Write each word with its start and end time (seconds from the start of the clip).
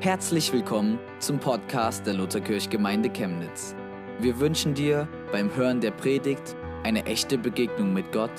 Herzlich 0.00 0.52
willkommen 0.52 0.98
zum 1.20 1.40
Podcast 1.40 2.06
der 2.06 2.12
Lutherkirchgemeinde 2.14 3.08
Chemnitz. 3.08 3.74
Wir 4.18 4.38
wünschen 4.38 4.74
dir 4.74 5.08
beim 5.32 5.52
Hören 5.56 5.80
der 5.80 5.90
Predigt 5.90 6.54
eine 6.84 7.06
echte 7.06 7.38
Begegnung 7.38 7.94
mit 7.94 8.12
Gott 8.12 8.30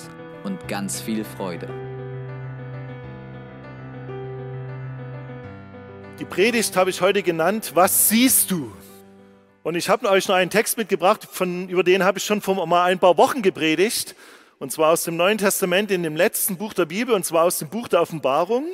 und 0.43 0.67
ganz 0.67 1.01
viel 1.01 1.25
Freude. 1.25 1.67
Die 6.19 6.25
Predigt 6.25 6.77
habe 6.77 6.91
ich 6.91 7.01
heute 7.01 7.23
genannt, 7.23 7.71
was 7.73 8.07
siehst 8.07 8.51
du? 8.51 8.71
Und 9.63 9.75
ich 9.75 9.89
habe 9.89 10.07
euch 10.09 10.27
noch 10.27 10.35
einen 10.35 10.51
Text 10.51 10.77
mitgebracht, 10.77 11.27
von, 11.29 11.67
über 11.69 11.83
den 11.83 12.03
habe 12.03 12.19
ich 12.19 12.23
schon 12.23 12.39
vor 12.39 12.65
mal 12.67 12.85
ein 12.85 12.99
paar 12.99 13.17
Wochen 13.17 13.41
gepredigt. 13.41 14.15
Und 14.59 14.71
zwar 14.71 14.91
aus 14.91 15.03
dem 15.03 15.17
Neuen 15.17 15.39
Testament 15.39 15.89
in 15.89 16.03
dem 16.03 16.15
letzten 16.15 16.55
Buch 16.55 16.73
der 16.73 16.85
Bibel, 16.85 17.15
und 17.15 17.25
zwar 17.25 17.43
aus 17.45 17.57
dem 17.57 17.69
Buch 17.69 17.87
der 17.87 18.01
Offenbarung. 18.01 18.65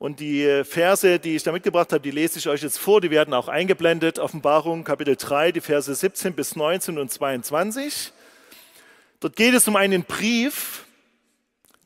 Und 0.00 0.18
die 0.18 0.64
Verse, 0.64 1.18
die 1.18 1.36
ich 1.36 1.42
da 1.42 1.52
mitgebracht 1.52 1.92
habe, 1.92 2.00
die 2.00 2.10
lese 2.10 2.38
ich 2.38 2.48
euch 2.48 2.62
jetzt 2.62 2.78
vor, 2.78 3.02
die 3.02 3.10
werden 3.10 3.34
auch 3.34 3.48
eingeblendet. 3.48 4.18
Offenbarung 4.18 4.82
Kapitel 4.82 5.14
3, 5.14 5.52
die 5.52 5.60
Verse 5.60 5.94
17 5.94 6.32
bis 6.32 6.56
19 6.56 6.96
und 6.96 7.12
22. 7.12 8.10
Dort 9.20 9.36
geht 9.36 9.52
es 9.52 9.68
um 9.68 9.76
einen 9.76 10.04
Brief, 10.04 10.86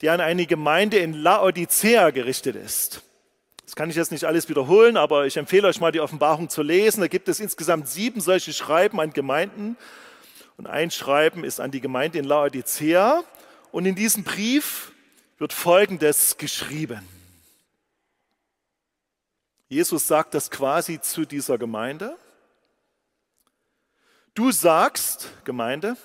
der 0.00 0.12
an 0.12 0.20
eine 0.20 0.46
Gemeinde 0.46 0.98
in 0.98 1.12
Laodicea 1.12 2.10
gerichtet 2.10 2.55
ist. 2.55 3.02
Das 3.64 3.74
kann 3.74 3.91
ich 3.91 3.96
jetzt 3.96 4.12
nicht 4.12 4.27
alles 4.27 4.48
wiederholen, 4.48 4.96
aber 4.96 5.27
ich 5.27 5.36
empfehle 5.36 5.66
euch 5.66 5.80
mal 5.80 5.91
die 5.91 5.98
Offenbarung 5.98 6.48
zu 6.48 6.62
lesen. 6.62 7.00
Da 7.00 7.08
gibt 7.08 7.28
es 7.28 7.41
insgesamt 7.41 7.88
sieben 7.88 8.20
solche 8.20 8.52
Schreiben 8.52 9.00
an 9.00 9.12
Gemeinden. 9.12 9.77
Und 10.56 10.69
ein 10.69 10.92
Schreiben 10.92 11.42
ist 11.42 11.58
an 11.58 11.72
die 11.72 11.80
Gemeinde 11.80 12.20
in 12.20 12.27
Laodicea. 12.27 13.24
Und 13.72 13.86
in 13.86 13.96
diesem 13.96 14.22
Brief 14.22 14.92
wird 15.38 15.52
Folgendes 15.52 16.38
geschrieben. 16.38 17.00
Jesus 19.74 20.06
sagt 20.06 20.34
das 20.34 20.52
quasi 20.52 21.01
zu 21.01 21.24
dieser 21.24 21.59
Gemeinde. 21.59 22.16
Du 24.33 24.53
sagst, 24.53 25.33
Gemeinde, 25.42 25.97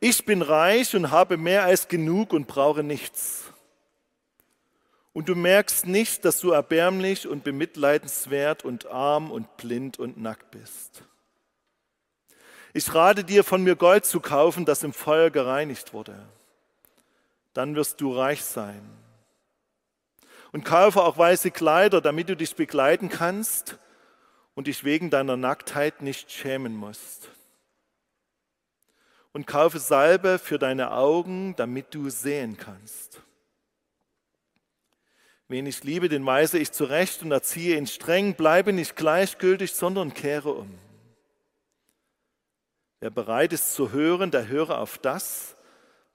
ich 0.00 0.26
bin 0.26 0.42
reich 0.42 0.94
und 0.94 1.10
habe 1.10 1.38
mehr 1.38 1.64
als 1.64 1.88
genug 1.88 2.34
und 2.34 2.46
brauche 2.46 2.82
nichts. 2.82 3.44
Und 5.14 5.30
du 5.30 5.34
merkst 5.34 5.86
nicht, 5.86 6.26
dass 6.26 6.40
du 6.40 6.50
erbärmlich 6.50 7.26
und 7.26 7.42
bemitleidenswert 7.42 8.66
und 8.66 8.84
arm 8.84 9.30
und 9.30 9.56
blind 9.56 9.98
und 9.98 10.18
nackt 10.18 10.50
bist. 10.50 11.02
Ich 12.74 12.92
rate 12.92 13.24
dir, 13.24 13.44
von 13.44 13.62
mir 13.62 13.76
Gold 13.76 14.04
zu 14.04 14.20
kaufen, 14.20 14.66
das 14.66 14.82
im 14.82 14.92
Feuer 14.92 15.30
gereinigt 15.30 15.94
wurde. 15.94 16.28
Dann 17.54 17.76
wirst 17.76 17.98
du 18.02 18.14
reich 18.14 18.44
sein 18.44 19.05
und 20.52 20.64
kaufe 20.64 21.02
auch 21.02 21.18
weiße 21.18 21.50
Kleider, 21.50 22.00
damit 22.00 22.28
du 22.28 22.36
dich 22.36 22.54
begleiten 22.54 23.08
kannst 23.08 23.78
und 24.54 24.66
dich 24.66 24.84
wegen 24.84 25.10
deiner 25.10 25.36
Nacktheit 25.36 26.02
nicht 26.02 26.30
schämen 26.30 26.74
musst. 26.74 27.28
Und 29.32 29.46
kaufe 29.46 29.78
Salbe 29.78 30.38
für 30.38 30.58
deine 30.58 30.92
Augen, 30.92 31.54
damit 31.56 31.94
du 31.94 32.08
sehen 32.08 32.56
kannst. 32.56 33.20
Wen 35.48 35.66
ich 35.66 35.84
liebe, 35.84 36.08
den 36.08 36.26
weise 36.26 36.58
ich 36.58 36.72
zurecht 36.72 37.22
und 37.22 37.30
erziehe 37.30 37.76
ihn 37.76 37.86
streng, 37.86 38.34
bleibe 38.34 38.72
nicht 38.72 38.96
gleichgültig, 38.96 39.74
sondern 39.74 40.14
kehre 40.14 40.52
um. 40.52 40.76
Wer 43.00 43.10
bereit 43.10 43.52
ist 43.52 43.74
zu 43.74 43.92
hören, 43.92 44.30
der 44.30 44.48
höre 44.48 44.78
auf 44.78 44.98
das, 44.98 45.56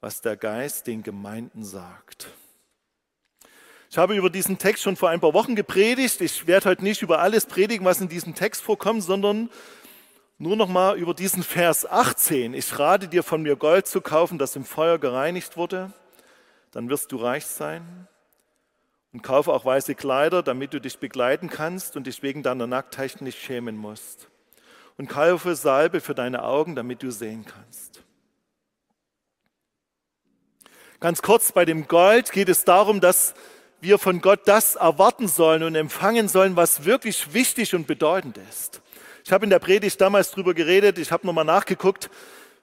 was 0.02 0.22
der 0.22 0.36
Geist 0.36 0.88
den 0.88 1.04
Gemeinden 1.04 1.64
sagt. 1.64 2.28
Ich 3.92 3.98
habe 3.98 4.16
über 4.16 4.30
diesen 4.30 4.58
Text 4.58 4.84
schon 4.84 4.96
vor 4.96 5.10
ein 5.10 5.20
paar 5.20 5.34
Wochen 5.34 5.54
gepredigt. 5.54 6.22
Ich 6.22 6.48
werde 6.48 6.70
heute 6.70 6.82
nicht 6.82 7.02
über 7.02 7.20
alles 7.20 7.46
predigen, 7.46 7.86
was 7.86 8.00
in 8.00 8.08
diesem 8.08 8.34
Text 8.34 8.62
vorkommt, 8.62 9.04
sondern 9.04 9.50
nur 10.38 10.56
noch 10.56 10.70
mal 10.70 10.98
über 10.98 11.14
diesen 11.14 11.44
Vers 11.44 11.86
18. 11.86 12.54
Ich 12.54 12.80
rate 12.80 13.10
dir 13.10 13.22
von 13.22 13.42
mir 13.42 13.58
Gold 13.58 13.88
zu 13.88 14.00
kaufen, 14.00 14.38
das 14.38 14.56
im 14.56 14.64
Feuer 14.64 14.98
gereinigt 14.98 15.58
wurde, 15.58 15.92
dann 16.72 16.88
wirst 16.88 17.12
du 17.12 17.18
reich 17.18 17.46
sein. 17.46 18.08
Und 19.12 19.24
kaufe 19.24 19.52
auch 19.52 19.66
weiße 19.66 19.94
Kleider, 19.96 20.42
damit 20.42 20.74
du 20.74 20.80
dich 20.80 20.98
begleiten 21.00 21.50
kannst 21.50 21.98
und 21.98 22.08
dich 22.08 22.24
wegen 22.24 22.44
deiner 22.44 22.68
Nacktheit 22.68 23.20
nicht 23.20 23.42
schämen 23.42 23.76
musst. 23.76 24.30
Und 24.98 25.10
kaufe 25.10 25.54
Salbe 25.54 26.00
für 26.00 26.16
deine 26.16 26.44
Augen, 26.44 26.78
damit 26.78 27.04
du 27.04 27.12
sehen 27.12 27.44
kannst. 27.44 28.04
Ganz 31.02 31.22
kurz, 31.22 31.52
bei 31.52 31.66
dem 31.66 31.90
Gold 31.90 32.32
geht 32.32 32.48
es 32.48 32.64
darum, 32.64 33.02
dass 33.02 33.34
wir 33.82 33.98
von 33.98 34.22
Gott 34.22 34.42
das 34.46 34.76
erwarten 34.76 35.28
sollen 35.28 35.64
und 35.64 35.76
empfangen 35.76 36.28
sollen, 36.28 36.56
was 36.56 36.86
wirklich 36.86 37.34
wichtig 37.34 37.74
und 37.74 37.88
bedeutend 37.88 38.38
ist. 38.50 38.80
Ich 39.26 39.32
habe 39.32 39.44
in 39.44 39.50
der 39.50 39.60
Predigt 39.60 40.00
damals 40.00 40.32
darüber 40.32 40.54
geredet, 40.54 41.00
ich 41.00 41.12
habe 41.12 41.26
nochmal 41.26 41.46
nachgeguckt. 41.46 42.10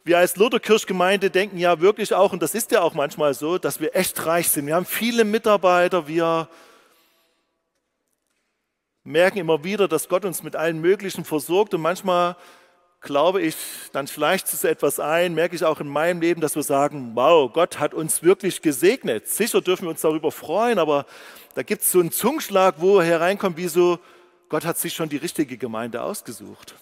Wir 0.04 0.18
als 0.18 0.36
Lutherkirchgemeinde 0.36 1.28
denken 1.28 1.58
ja 1.58 1.80
wirklich 1.80 2.14
auch, 2.14 2.32
und 2.32 2.40
das 2.40 2.54
ist 2.54 2.70
ja 2.70 2.82
auch 2.82 2.94
manchmal 2.94 3.34
so, 3.34 3.58
dass 3.58 3.80
wir 3.80 3.94
echt 3.96 4.24
reich 4.26 4.48
sind. 4.48 4.66
Wir 4.66 4.76
haben 4.76 4.86
viele 4.86 5.24
Mitarbeiter, 5.24 6.06
wir 6.06 6.48
merken 9.02 9.38
immer 9.38 9.64
wieder, 9.64 9.88
dass 9.88 10.08
Gott 10.08 10.24
uns 10.24 10.42
mit 10.44 10.54
allen 10.54 10.80
Möglichen 10.80 11.24
versorgt 11.24 11.74
und 11.74 11.80
manchmal 11.80 12.36
glaube 13.08 13.40
ich, 13.40 13.56
dann 13.92 14.06
schleicht 14.06 14.52
es 14.52 14.64
etwas 14.64 15.00
ein, 15.00 15.34
merke 15.34 15.56
ich 15.56 15.64
auch 15.64 15.80
in 15.80 15.88
meinem 15.88 16.20
Leben, 16.20 16.42
dass 16.42 16.56
wir 16.56 16.62
sagen, 16.62 17.12
wow, 17.14 17.50
Gott 17.50 17.78
hat 17.78 17.94
uns 17.94 18.22
wirklich 18.22 18.60
gesegnet. 18.60 19.26
Sicher 19.26 19.62
dürfen 19.62 19.84
wir 19.84 19.90
uns 19.90 20.02
darüber 20.02 20.30
freuen, 20.30 20.78
aber 20.78 21.06
da 21.54 21.62
gibt 21.62 21.80
es 21.80 21.90
so 21.90 22.00
einen 22.00 22.12
Zungenschlag, 22.12 22.74
wo 22.78 23.00
hereinkommt, 23.00 23.56
wie 23.56 23.68
so, 23.68 23.98
Gott 24.50 24.66
hat 24.66 24.76
sich 24.76 24.92
schon 24.92 25.08
die 25.08 25.16
richtige 25.16 25.56
Gemeinde 25.56 26.02
ausgesucht. 26.02 26.74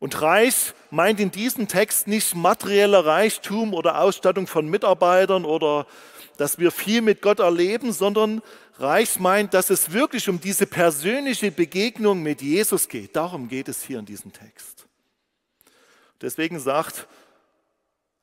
Und 0.00 0.20
reich 0.20 0.74
meint 0.90 1.20
in 1.20 1.30
diesem 1.30 1.68
Text 1.68 2.08
nicht 2.08 2.34
materieller 2.34 3.06
Reichtum 3.06 3.74
oder 3.74 4.00
Ausstattung 4.00 4.48
von 4.48 4.68
Mitarbeitern 4.68 5.44
oder 5.44 5.86
dass 6.36 6.58
wir 6.58 6.72
viel 6.72 7.00
mit 7.00 7.22
Gott 7.22 7.38
erleben, 7.38 7.92
sondern 7.92 8.42
reich 8.78 9.18
meint, 9.18 9.54
dass 9.54 9.70
es 9.70 9.92
wirklich 9.92 10.28
um 10.28 10.40
diese 10.40 10.66
persönliche 10.66 11.50
Begegnung 11.50 12.22
mit 12.22 12.42
Jesus 12.42 12.88
geht. 12.88 13.16
Darum 13.16 13.48
geht 13.48 13.68
es 13.68 13.82
hier 13.82 13.98
in 13.98 14.06
diesem 14.06 14.32
Text. 14.32 14.86
Deswegen 16.20 16.58
sagt 16.58 17.06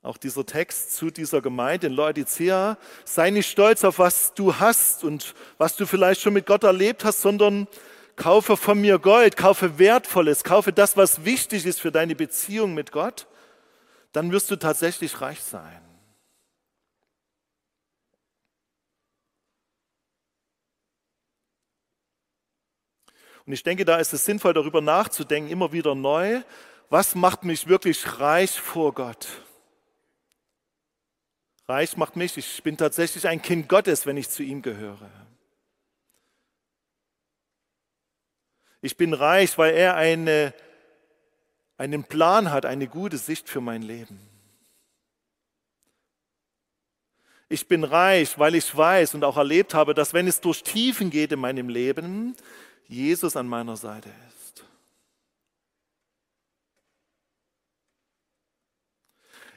auch 0.01 0.17
dieser 0.17 0.45
Text 0.45 0.95
zu 0.95 1.09
dieser 1.09 1.41
Gemeinde 1.41 1.87
in 1.87 1.93
Laodicea, 1.93 2.77
sei 3.05 3.31
nicht 3.31 3.49
stolz 3.49 3.83
auf 3.83 3.97
was 3.97 4.33
du 4.35 4.55
hast 4.55 5.03
und 5.03 5.33
was 5.57 5.75
du 5.75 5.85
vielleicht 5.85 6.21
schon 6.21 6.33
mit 6.33 6.45
Gott 6.45 6.63
erlebt 6.63 7.03
hast, 7.03 7.21
sondern 7.21 7.67
kaufe 8.15 8.55
von 8.55 8.79
mir 8.79 8.99
Gold, 8.99 9.35
kaufe 9.35 9.79
Wertvolles, 9.79 10.43
kaufe 10.43 10.71
das, 10.71 10.95
was 10.95 11.25
wichtig 11.25 11.65
ist 11.65 11.81
für 11.81 11.91
deine 11.91 12.15
Beziehung 12.15 12.73
mit 12.75 12.91
Gott, 12.91 13.27
dann 14.11 14.31
wirst 14.31 14.51
du 14.51 14.55
tatsächlich 14.55 15.19
reich 15.21 15.41
sein. 15.41 15.84
Und 23.45 23.53
ich 23.53 23.63
denke, 23.63 23.85
da 23.85 23.97
ist 23.97 24.13
es 24.13 24.25
sinnvoll, 24.25 24.53
darüber 24.53 24.81
nachzudenken, 24.81 25.51
immer 25.51 25.71
wieder 25.71 25.93
neu, 25.93 26.41
was 26.89 27.15
macht 27.15 27.43
mich 27.43 27.67
wirklich 27.67 28.19
reich 28.19 28.59
vor 28.59 28.93
Gott? 28.93 29.27
Reich 31.67 31.97
macht 31.97 32.15
mich, 32.15 32.37
ich 32.37 32.61
bin 32.63 32.77
tatsächlich 32.77 33.27
ein 33.27 33.41
Kind 33.41 33.67
Gottes, 33.67 34.05
wenn 34.05 34.17
ich 34.17 34.29
zu 34.29 34.43
ihm 34.43 34.61
gehöre. 34.61 35.09
Ich 38.81 38.97
bin 38.97 39.13
reich, 39.13 39.57
weil 39.57 39.73
er 39.73 39.95
eine, 39.95 40.53
einen 41.77 42.03
Plan 42.03 42.51
hat, 42.51 42.65
eine 42.65 42.87
gute 42.87 43.17
Sicht 43.17 43.49
für 43.49 43.61
mein 43.61 43.81
Leben. 43.81 44.19
Ich 47.49 47.67
bin 47.67 47.83
reich, 47.83 48.37
weil 48.37 48.55
ich 48.55 48.75
weiß 48.75 49.15
und 49.15 49.23
auch 49.23 49.37
erlebt 49.37 49.73
habe, 49.73 49.93
dass 49.93 50.13
wenn 50.13 50.27
es 50.27 50.41
durch 50.41 50.61
Tiefen 50.61 51.09
geht 51.09 51.31
in 51.31 51.39
meinem 51.39 51.69
Leben, 51.69 52.35
Jesus 52.87 53.35
an 53.35 53.47
meiner 53.47 53.77
Seite 53.77 54.09
ist. 54.09 54.63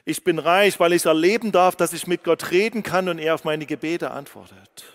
Ich 0.05 0.23
bin 0.23 0.39
reich, 0.39 0.79
weil 0.79 0.93
ich 0.93 1.05
erleben 1.05 1.51
darf, 1.51 1.75
dass 1.75 1.93
ich 1.93 2.07
mit 2.07 2.23
Gott 2.23 2.49
reden 2.49 2.81
kann 2.81 3.09
und 3.09 3.19
er 3.19 3.35
auf 3.35 3.43
meine 3.43 3.65
Gebete 3.65 4.09
antwortet. 4.11 4.85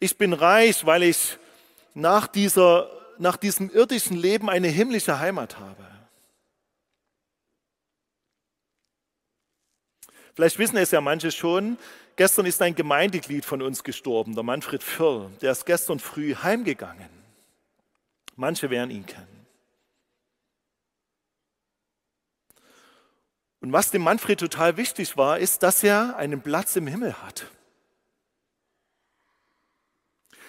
Ich 0.00 0.18
bin 0.18 0.32
reich, 0.32 0.84
weil 0.86 1.04
ich 1.04 1.38
nach, 1.94 2.26
dieser, 2.26 2.90
nach 3.18 3.36
diesem 3.36 3.70
irdischen 3.70 4.16
Leben 4.16 4.50
eine 4.50 4.68
himmlische 4.68 5.20
Heimat 5.20 5.60
habe. 5.60 5.86
Vielleicht 10.34 10.58
wissen 10.58 10.78
es 10.78 10.90
ja 10.90 11.00
manche 11.00 11.30
schon, 11.30 11.78
gestern 12.16 12.46
ist 12.46 12.60
ein 12.62 12.74
Gemeindeglied 12.74 13.44
von 13.44 13.62
uns 13.62 13.84
gestorben, 13.84 14.34
der 14.34 14.42
Manfred 14.42 14.82
Firl. 14.82 15.30
Der 15.40 15.52
ist 15.52 15.66
gestern 15.66 15.98
früh 15.98 16.34
heimgegangen. 16.34 17.08
Manche 18.36 18.70
werden 18.70 18.90
ihn 18.90 19.06
kennen. 19.06 19.46
Und 23.60 23.72
was 23.72 23.92
dem 23.92 24.02
Manfred 24.02 24.40
total 24.40 24.76
wichtig 24.76 25.16
war, 25.16 25.38
ist, 25.38 25.62
dass 25.62 25.84
er 25.84 26.16
einen 26.16 26.42
Platz 26.42 26.74
im 26.74 26.88
Himmel 26.88 27.22
hat. 27.22 27.46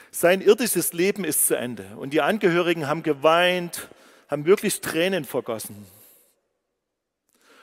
Sein 0.09 0.41
irdisches 0.41 0.93
Leben 0.93 1.23
ist 1.23 1.47
zu 1.47 1.55
Ende 1.55 1.95
und 1.97 2.11
die 2.11 2.21
Angehörigen 2.21 2.87
haben 2.87 3.03
geweint, 3.03 3.89
haben 4.29 4.45
wirklich 4.45 4.81
Tränen 4.81 5.25
vergossen. 5.25 5.85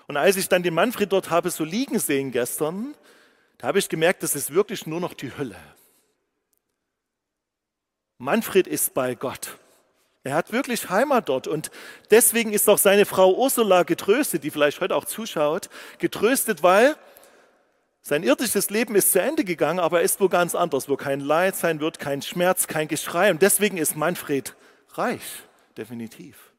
Und 0.06 0.16
als 0.16 0.36
ich 0.36 0.48
dann 0.48 0.62
den 0.62 0.74
Manfred 0.74 1.12
dort 1.12 1.30
habe 1.30 1.50
so 1.50 1.64
liegen 1.64 1.98
sehen 1.98 2.32
gestern, 2.32 2.94
da 3.60 3.68
habe 3.68 3.78
ich 3.78 3.90
gemerkt, 3.90 4.22
das 4.22 4.34
ist 4.34 4.54
wirklich 4.54 4.86
nur 4.86 5.00
noch 5.00 5.12
die 5.12 5.36
Hölle. 5.36 5.56
Manfred 8.16 8.66
ist 8.66 8.94
bei 8.94 9.14
Gott. 9.14 9.58
Er 10.24 10.34
hat 10.34 10.50
wirklich 10.50 10.88
Heimat 10.88 11.28
dort 11.28 11.46
und 11.46 11.70
deswegen 12.10 12.54
ist 12.54 12.68
auch 12.70 12.78
seine 12.78 13.04
Frau 13.04 13.34
Ursula 13.34 13.82
getröstet, 13.82 14.44
die 14.44 14.50
vielleicht 14.50 14.80
heute 14.80 14.96
auch 14.96 15.04
zuschaut, 15.04 15.68
getröstet, 15.98 16.62
weil 16.62 16.96
sein 18.00 18.22
irdisches 18.22 18.70
Leben 18.70 18.94
ist 18.94 19.12
zu 19.12 19.20
Ende 19.20 19.44
gegangen, 19.44 19.78
aber 19.78 19.98
er 19.98 20.04
ist 20.04 20.20
wo 20.20 20.28
ganz 20.30 20.54
anders, 20.54 20.88
wo 20.88 20.96
kein 20.96 21.20
Leid 21.20 21.54
sein 21.54 21.80
wird, 21.80 21.98
kein 21.98 22.22
Schmerz, 22.22 22.66
kein 22.66 22.88
Geschrei. 22.88 23.30
Und 23.30 23.42
deswegen 23.42 23.76
ist 23.76 23.94
Manfred 23.94 24.56
reich, 24.94 25.42
definitiv. 25.76 26.49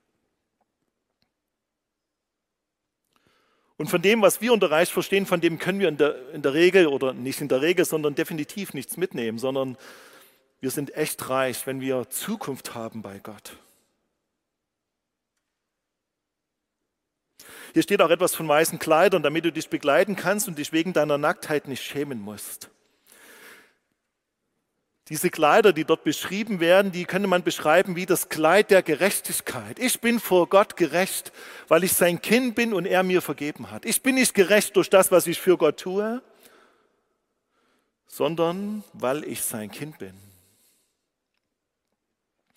Und 3.81 3.88
von 3.88 4.04
dem, 4.04 4.22
was 4.22 4.42
wir 4.42 4.54
unter 4.54 4.69
reich 4.69 4.94
verstehen, 4.94 5.25
von 5.25 5.42
dem 5.42 5.57
können 5.57 5.80
wir 5.80 5.88
in 5.88 5.98
der, 5.98 6.16
in 6.33 6.44
der 6.44 6.54
Regel 6.54 6.86
oder 6.86 7.13
nicht 7.13 7.42
in 7.42 7.48
der 7.48 7.63
Regel, 7.63 7.83
sondern 7.83 8.13
definitiv 8.13 8.75
nichts 8.75 8.95
mitnehmen, 8.95 9.39
sondern 9.39 9.75
wir 10.60 10.69
sind 10.69 10.95
echt 10.95 11.30
reich, 11.30 11.66
wenn 11.66 11.81
wir 11.81 12.07
Zukunft 12.07 12.75
haben 12.75 13.01
bei 13.01 13.18
Gott. 13.18 13.57
Hier 17.74 17.81
steht 17.81 18.04
auch 18.04 18.12
etwas 18.12 18.36
von 18.36 18.48
weißen 18.48 18.78
Kleidern, 18.78 19.24
damit 19.24 19.45
du 19.45 19.51
dich 19.51 19.68
begleiten 19.68 20.16
kannst 20.16 20.48
und 20.48 20.60
dich 20.60 20.72
wegen 20.72 20.94
deiner 20.94 21.18
Nacktheit 21.18 21.68
nicht 21.68 21.81
schämen 21.81 22.22
musst. 22.22 22.69
Diese 25.12 25.30
Kleider, 25.30 25.74
die 25.74 25.84
dort 25.84 26.06
beschrieben 26.06 26.62
werden, 26.62 26.94
die 26.94 27.04
könnte 27.04 27.28
man 27.28 27.44
beschreiben 27.44 27.98
wie 27.98 28.06
das 28.06 28.30
Kleid 28.30 28.72
der 28.72 28.81
Gerechtigkeit. 28.81 29.78
Ich 29.78 30.00
bin 30.00 30.22
vor 30.22 30.48
Gott 30.48 30.78
gerecht, 30.78 31.34
weil 31.68 31.84
ich 31.84 31.92
sein 31.92 32.22
Kind 32.22 32.56
bin 32.56 32.74
und 32.74 32.86
er 32.86 33.04
mir 33.04 33.22
vergeben 33.22 33.72
hat. 33.72 33.84
Ich 33.84 34.02
bin 34.02 34.16
nicht 34.16 34.34
gerecht 34.34 34.78
durch 34.78 34.90
das, 34.90 35.12
was 35.12 35.28
ich 35.28 35.42
für 35.42 35.58
Gott 35.58 35.81
tue, 35.81 36.22
sondern 38.08 38.86
weil 38.94 39.25
ich 39.25 39.42
sein 39.42 39.69
Kind 39.69 40.00
bin. 40.00 40.13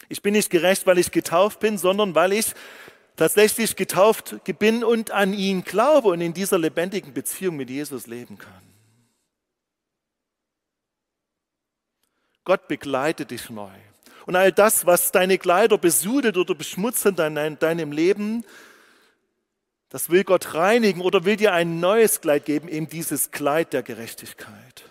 Ich 0.08 0.22
bin 0.22 0.34
nicht 0.34 0.48
gerecht, 0.48 0.86
weil 0.86 0.98
ich 0.98 1.10
getauft 1.10 1.58
bin, 1.58 1.76
sondern 1.76 2.14
weil 2.14 2.32
ich 2.32 2.52
tatsächlich 3.16 3.74
getauft 3.74 4.36
bin 4.60 4.84
und 4.84 5.10
an 5.10 5.34
ihn 5.34 5.64
glaube 5.64 6.06
und 6.06 6.20
in 6.20 6.32
dieser 6.32 6.60
lebendigen 6.60 7.14
Beziehung 7.14 7.56
mit 7.56 7.68
Jesus 7.68 8.06
leben 8.06 8.38
kann. 8.38 8.63
Gott 12.44 12.68
begleitet 12.68 13.30
dich 13.30 13.50
neu. 13.50 13.72
Und 14.26 14.36
all 14.36 14.52
das, 14.52 14.86
was 14.86 15.12
deine 15.12 15.38
Kleider 15.38 15.78
besudelt 15.78 16.36
oder 16.36 16.54
beschmutzt 16.54 17.04
in 17.06 17.16
deinem 17.16 17.92
Leben, 17.92 18.44
das 19.90 20.10
will 20.10 20.24
Gott 20.24 20.54
reinigen 20.54 21.00
oder 21.02 21.24
will 21.24 21.36
dir 21.36 21.52
ein 21.52 21.80
neues 21.80 22.20
Kleid 22.20 22.46
geben, 22.46 22.68
eben 22.68 22.88
dieses 22.88 23.30
Kleid 23.30 23.72
der 23.72 23.82
Gerechtigkeit. 23.82 24.84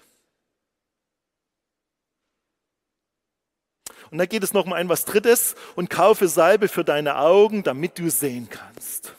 Und 4.11 4.19
da 4.19 4.27
geht 4.27 4.43
es 4.43 4.53
noch 4.53 4.65
um 4.65 4.73
ein 4.73 4.89
was 4.89 5.05
Drittes 5.05 5.55
und 5.75 5.89
kaufe 5.89 6.27
Salbe 6.27 6.67
für 6.67 6.83
deine 6.83 7.17
Augen, 7.17 7.63
damit 7.63 7.97
du 7.97 8.09
sehen 8.11 8.47
kannst. 8.49 9.15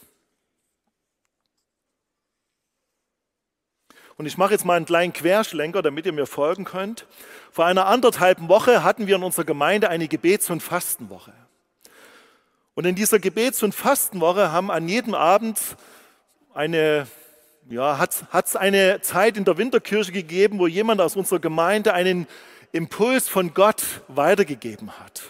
Und 4.16 4.26
ich 4.26 4.38
mache 4.38 4.52
jetzt 4.52 4.64
mal 4.64 4.74
einen 4.74 4.86
kleinen 4.86 5.12
Querschlenker, 5.12 5.82
damit 5.82 6.06
ihr 6.06 6.12
mir 6.12 6.26
folgen 6.26 6.64
könnt. 6.64 7.06
Vor 7.50 7.66
einer 7.66 7.86
anderthalben 7.86 8.48
Woche 8.48 8.84
hatten 8.84 9.06
wir 9.06 9.16
in 9.16 9.22
unserer 9.22 9.44
Gemeinde 9.44 9.88
eine 9.88 10.06
Gebets- 10.06 10.50
und 10.50 10.62
Fastenwoche. 10.62 11.32
Und 12.74 12.86
in 12.86 12.94
dieser 12.94 13.18
Gebets- 13.18 13.62
und 13.62 13.74
Fastenwoche 13.74 14.52
haben 14.52 14.70
an 14.70 14.88
jedem 14.88 15.14
Abend 15.14 15.58
eine, 16.54 17.06
ja, 17.68 17.98
hat 17.98 18.46
es 18.46 18.56
eine 18.56 19.00
Zeit 19.00 19.36
in 19.36 19.44
der 19.44 19.58
Winterkirche 19.58 20.12
gegeben, 20.12 20.58
wo 20.58 20.66
jemand 20.66 21.00
aus 21.00 21.16
unserer 21.16 21.40
Gemeinde 21.40 21.94
einen 21.94 22.26
Impuls 22.72 23.28
von 23.28 23.54
Gott 23.54 23.82
weitergegeben 24.08 24.98
hat. 24.98 25.22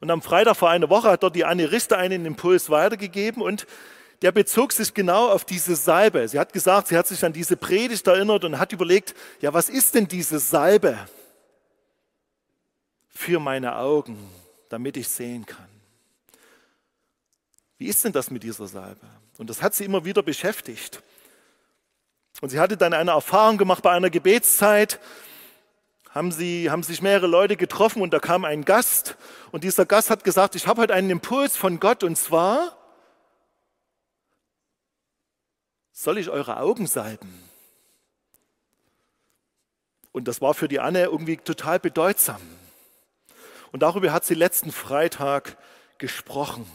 Und 0.00 0.10
am 0.10 0.22
Freitag 0.22 0.56
vor 0.56 0.70
einer 0.70 0.90
Woche 0.90 1.10
hat 1.10 1.22
dort 1.22 1.34
die 1.34 1.44
Anne 1.44 1.72
Richter 1.72 1.96
einen 1.96 2.26
Impuls 2.26 2.70
weitergegeben 2.70 3.42
und 3.42 3.66
der 4.24 4.32
bezog 4.32 4.72
sich 4.72 4.94
genau 4.94 5.28
auf 5.28 5.44
diese 5.44 5.76
Salbe. 5.76 6.26
Sie 6.26 6.38
hat 6.38 6.50
gesagt, 6.50 6.88
sie 6.88 6.96
hat 6.96 7.06
sich 7.06 7.22
an 7.26 7.34
diese 7.34 7.58
Predigt 7.58 8.06
erinnert 8.06 8.42
und 8.44 8.58
hat 8.58 8.72
überlegt, 8.72 9.14
ja, 9.42 9.52
was 9.52 9.68
ist 9.68 9.94
denn 9.94 10.08
diese 10.08 10.38
Salbe 10.38 10.98
für 13.10 13.38
meine 13.38 13.76
Augen, 13.76 14.16
damit 14.70 14.96
ich 14.96 15.08
sehen 15.08 15.44
kann? 15.44 15.68
Wie 17.76 17.84
ist 17.84 18.02
denn 18.02 18.12
das 18.12 18.30
mit 18.30 18.42
dieser 18.42 18.66
Salbe? 18.66 19.06
Und 19.36 19.50
das 19.50 19.60
hat 19.60 19.74
sie 19.74 19.84
immer 19.84 20.06
wieder 20.06 20.22
beschäftigt. 20.22 21.02
Und 22.40 22.48
sie 22.48 22.58
hatte 22.58 22.78
dann 22.78 22.94
eine 22.94 23.10
Erfahrung 23.10 23.58
gemacht 23.58 23.82
bei 23.82 23.90
einer 23.90 24.08
Gebetszeit, 24.08 25.00
haben, 26.08 26.32
sie, 26.32 26.70
haben 26.70 26.82
sich 26.82 27.02
mehrere 27.02 27.26
Leute 27.26 27.58
getroffen 27.58 28.00
und 28.00 28.14
da 28.14 28.20
kam 28.20 28.46
ein 28.46 28.64
Gast 28.64 29.18
und 29.52 29.64
dieser 29.64 29.84
Gast 29.84 30.08
hat 30.08 30.24
gesagt, 30.24 30.54
ich 30.54 30.66
habe 30.66 30.80
heute 30.80 30.94
einen 30.94 31.10
Impuls 31.10 31.58
von 31.58 31.78
Gott 31.78 32.02
und 32.02 32.16
zwar, 32.16 32.78
soll 35.94 36.18
ich 36.18 36.28
eure 36.28 36.58
Augen 36.58 36.86
salben? 36.86 37.32
Und 40.12 40.28
das 40.28 40.42
war 40.42 40.52
für 40.52 40.68
die 40.68 40.80
Anne 40.80 41.04
irgendwie 41.04 41.38
total 41.38 41.80
bedeutsam. 41.80 42.40
Und 43.72 43.80
darüber 43.80 44.12
hat 44.12 44.24
sie 44.24 44.34
letzten 44.34 44.70
Freitag 44.70 45.56
gesprochen. 45.98 46.66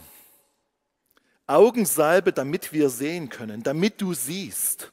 Augensalbe, 1.48 2.34
damit 2.34 2.74
wir 2.74 2.90
sehen 2.90 3.30
können, 3.30 3.64
damit 3.64 4.02
du 4.02 4.14
siehst. 4.14 4.92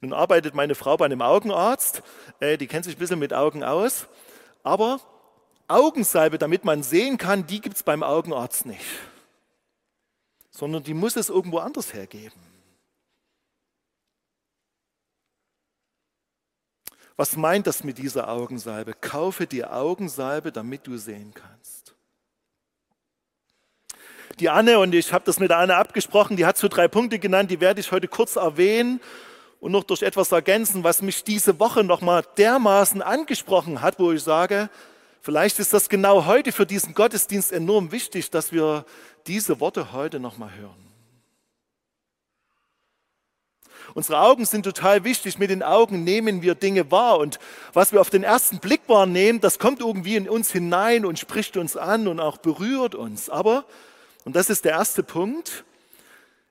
Nun 0.00 0.12
arbeitet 0.12 0.54
meine 0.54 0.74
Frau 0.74 0.96
bei 0.96 1.04
einem 1.04 1.22
Augenarzt, 1.22 2.02
äh, 2.40 2.58
die 2.58 2.66
kennt 2.66 2.84
sich 2.84 2.96
ein 2.96 2.98
bisschen 2.98 3.18
mit 3.18 3.32
Augen 3.32 3.64
aus, 3.64 4.06
aber 4.62 5.00
Augensalbe, 5.68 6.38
damit 6.38 6.64
man 6.64 6.82
sehen 6.82 7.18
kann, 7.18 7.46
die 7.46 7.60
gibt 7.60 7.76
es 7.76 7.82
beim 7.82 8.02
Augenarzt 8.02 8.66
nicht, 8.66 8.84
sondern 10.50 10.82
die 10.82 10.94
muss 10.94 11.16
es 11.16 11.28
irgendwo 11.28 11.58
anders 11.58 11.94
hergeben. 11.94 12.53
Was 17.16 17.36
meint 17.36 17.66
das 17.66 17.84
mit 17.84 17.98
dieser 17.98 18.28
Augensalbe? 18.28 18.92
Kaufe 18.92 19.46
dir 19.46 19.72
Augensalbe, 19.72 20.50
damit 20.50 20.86
du 20.86 20.96
sehen 20.96 21.32
kannst. 21.34 21.94
Die 24.40 24.48
Anne, 24.48 24.80
und 24.80 24.94
ich 24.94 25.12
habe 25.12 25.24
das 25.24 25.38
mit 25.38 25.50
der 25.50 25.58
Anne 25.58 25.76
abgesprochen, 25.76 26.36
die 26.36 26.44
hat 26.44 26.56
so 26.56 26.66
drei 26.66 26.88
Punkte 26.88 27.20
genannt, 27.20 27.52
die 27.52 27.60
werde 27.60 27.80
ich 27.80 27.92
heute 27.92 28.08
kurz 28.08 28.34
erwähnen 28.34 29.00
und 29.60 29.70
noch 29.70 29.84
durch 29.84 30.02
etwas 30.02 30.32
ergänzen, 30.32 30.82
was 30.82 31.02
mich 31.02 31.22
diese 31.22 31.60
Woche 31.60 31.84
nochmal 31.84 32.24
dermaßen 32.36 33.00
angesprochen 33.00 33.80
hat, 33.80 34.00
wo 34.00 34.10
ich 34.10 34.24
sage, 34.24 34.68
vielleicht 35.20 35.60
ist 35.60 35.72
das 35.72 35.88
genau 35.88 36.26
heute 36.26 36.50
für 36.50 36.66
diesen 36.66 36.94
Gottesdienst 36.94 37.52
enorm 37.52 37.92
wichtig, 37.92 38.28
dass 38.30 38.50
wir 38.50 38.84
diese 39.28 39.60
Worte 39.60 39.92
heute 39.92 40.18
nochmal 40.18 40.50
hören. 40.56 40.83
Unsere 43.94 44.18
Augen 44.18 44.44
sind 44.44 44.64
total 44.64 45.04
wichtig. 45.04 45.38
Mit 45.38 45.50
den 45.50 45.62
Augen 45.62 46.02
nehmen 46.02 46.42
wir 46.42 46.56
Dinge 46.56 46.90
wahr. 46.90 47.18
Und 47.18 47.38
was 47.72 47.92
wir 47.92 48.00
auf 48.00 48.10
den 48.10 48.24
ersten 48.24 48.58
Blick 48.58 48.82
wahrnehmen, 48.88 49.40
das 49.40 49.60
kommt 49.60 49.80
irgendwie 49.80 50.16
in 50.16 50.28
uns 50.28 50.50
hinein 50.50 51.06
und 51.06 51.18
spricht 51.18 51.56
uns 51.56 51.76
an 51.76 52.08
und 52.08 52.18
auch 52.18 52.38
berührt 52.38 52.96
uns. 52.96 53.30
Aber, 53.30 53.64
und 54.24 54.34
das 54.34 54.50
ist 54.50 54.64
der 54.64 54.72
erste 54.72 55.04
Punkt, 55.04 55.64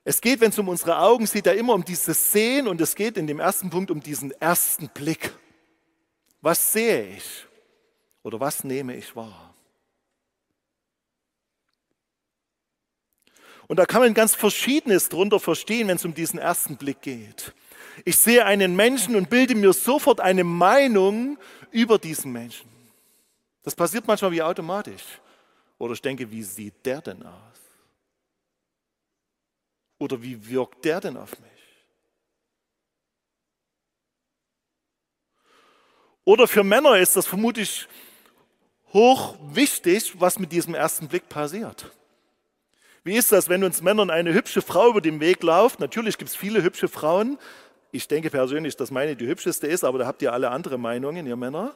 es 0.04 0.20
geht, 0.20 0.40
wenn 0.40 0.50
es 0.50 0.58
um 0.58 0.68
unsere 0.68 0.98
Augen 0.98 1.24
geht, 1.24 1.46
ja 1.46 1.52
immer 1.52 1.74
um 1.74 1.84
dieses 1.84 2.32
Sehen 2.32 2.68
und 2.68 2.80
es 2.80 2.94
geht 2.94 3.16
in 3.16 3.26
dem 3.26 3.40
ersten 3.40 3.70
Punkt 3.70 3.90
um 3.90 4.00
diesen 4.00 4.32
ersten 4.32 4.88
Blick. 4.88 5.32
Was 6.42 6.72
sehe 6.72 7.16
ich 7.16 7.46
oder 8.22 8.38
was 8.38 8.64
nehme 8.64 8.96
ich 8.96 9.16
wahr? 9.16 9.53
Und 13.66 13.78
da 13.78 13.86
kann 13.86 14.02
man 14.02 14.14
ganz 14.14 14.34
Verschiedenes 14.34 15.08
drunter 15.08 15.40
verstehen, 15.40 15.88
wenn 15.88 15.96
es 15.96 16.04
um 16.04 16.14
diesen 16.14 16.38
ersten 16.38 16.76
Blick 16.76 17.00
geht. 17.02 17.54
Ich 18.04 18.16
sehe 18.16 18.44
einen 18.44 18.76
Menschen 18.76 19.16
und 19.16 19.30
bilde 19.30 19.54
mir 19.54 19.72
sofort 19.72 20.20
eine 20.20 20.44
Meinung 20.44 21.38
über 21.70 21.98
diesen 21.98 22.32
Menschen. 22.32 22.68
Das 23.62 23.74
passiert 23.74 24.06
manchmal 24.06 24.32
wie 24.32 24.42
automatisch. 24.42 25.20
Oder 25.78 25.94
ich 25.94 26.02
denke, 26.02 26.30
wie 26.30 26.42
sieht 26.42 26.84
der 26.84 27.00
denn 27.00 27.22
aus? 27.22 27.60
Oder 29.98 30.22
wie 30.22 30.48
wirkt 30.48 30.84
der 30.84 31.00
denn 31.00 31.16
auf 31.16 31.38
mich? 31.40 31.50
Oder 36.24 36.48
für 36.48 36.64
Männer 36.64 36.96
ist 36.96 37.16
das 37.16 37.26
vermutlich 37.26 37.86
hoch 38.92 39.36
wichtig, 39.42 40.18
was 40.18 40.38
mit 40.38 40.52
diesem 40.52 40.74
ersten 40.74 41.08
Blick 41.08 41.28
passiert. 41.28 41.90
Wie 43.04 43.16
ist 43.16 43.32
das, 43.32 43.50
wenn 43.50 43.62
uns 43.62 43.82
Männern 43.82 44.08
eine 44.08 44.32
hübsche 44.32 44.62
Frau 44.62 44.88
über 44.88 45.02
den 45.02 45.20
Weg 45.20 45.42
läuft? 45.42 45.78
Natürlich 45.78 46.16
gibt 46.16 46.30
es 46.30 46.36
viele 46.36 46.62
hübsche 46.62 46.88
Frauen. 46.88 47.38
Ich 47.92 48.08
denke 48.08 48.30
persönlich, 48.30 48.76
dass 48.76 48.90
meine 48.90 49.14
die 49.14 49.26
hübscheste 49.26 49.66
ist, 49.66 49.84
aber 49.84 49.98
da 49.98 50.06
habt 50.06 50.22
ihr 50.22 50.32
alle 50.32 50.50
andere 50.50 50.78
Meinungen, 50.78 51.26
ihr 51.26 51.36
Männer. 51.36 51.74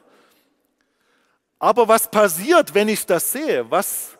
Aber 1.59 1.87
was 1.87 2.09
passiert, 2.09 2.73
wenn 2.73 2.89
ich 2.89 3.05
das 3.05 3.31
sehe? 3.31 3.69
Was 3.69 4.17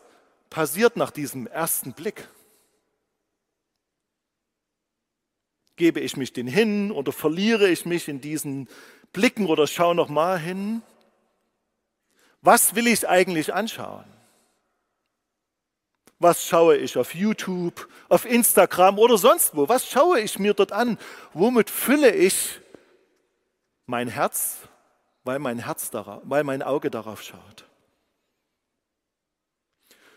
passiert 0.50 0.96
nach 0.96 1.10
diesem 1.10 1.48
ersten 1.48 1.94
Blick? 1.94 2.28
Gebe 5.74 5.98
ich 5.98 6.16
mich 6.16 6.32
den 6.32 6.46
hin 6.46 6.92
oder 6.92 7.10
verliere 7.10 7.68
ich 7.68 7.86
mich 7.86 8.06
in 8.06 8.20
diesen 8.20 8.68
Blicken 9.12 9.46
oder 9.46 9.66
schaue 9.66 9.96
noch 9.96 10.08
mal 10.08 10.38
hin? 10.38 10.82
Was 12.40 12.76
will 12.76 12.86
ich 12.86 13.08
eigentlich 13.08 13.52
anschauen? 13.52 14.04
Was 16.20 16.46
schaue 16.46 16.76
ich 16.76 16.98
auf 16.98 17.14
YouTube, 17.14 17.88
auf 18.10 18.26
Instagram 18.26 18.98
oder 18.98 19.16
sonst 19.16 19.56
wo? 19.56 19.68
Was 19.70 19.88
schaue 19.88 20.20
ich 20.20 20.38
mir 20.38 20.52
dort 20.52 20.70
an? 20.70 20.98
Womit 21.32 21.70
fülle 21.70 22.14
ich 22.14 22.60
mein 23.86 24.06
Herz, 24.06 24.58
weil 25.24 25.38
mein 25.38 25.58
Herz 25.58 25.90
darauf, 25.90 26.20
weil 26.24 26.44
mein 26.44 26.62
Auge 26.62 26.90
darauf 26.90 27.22
schaut? 27.22 27.64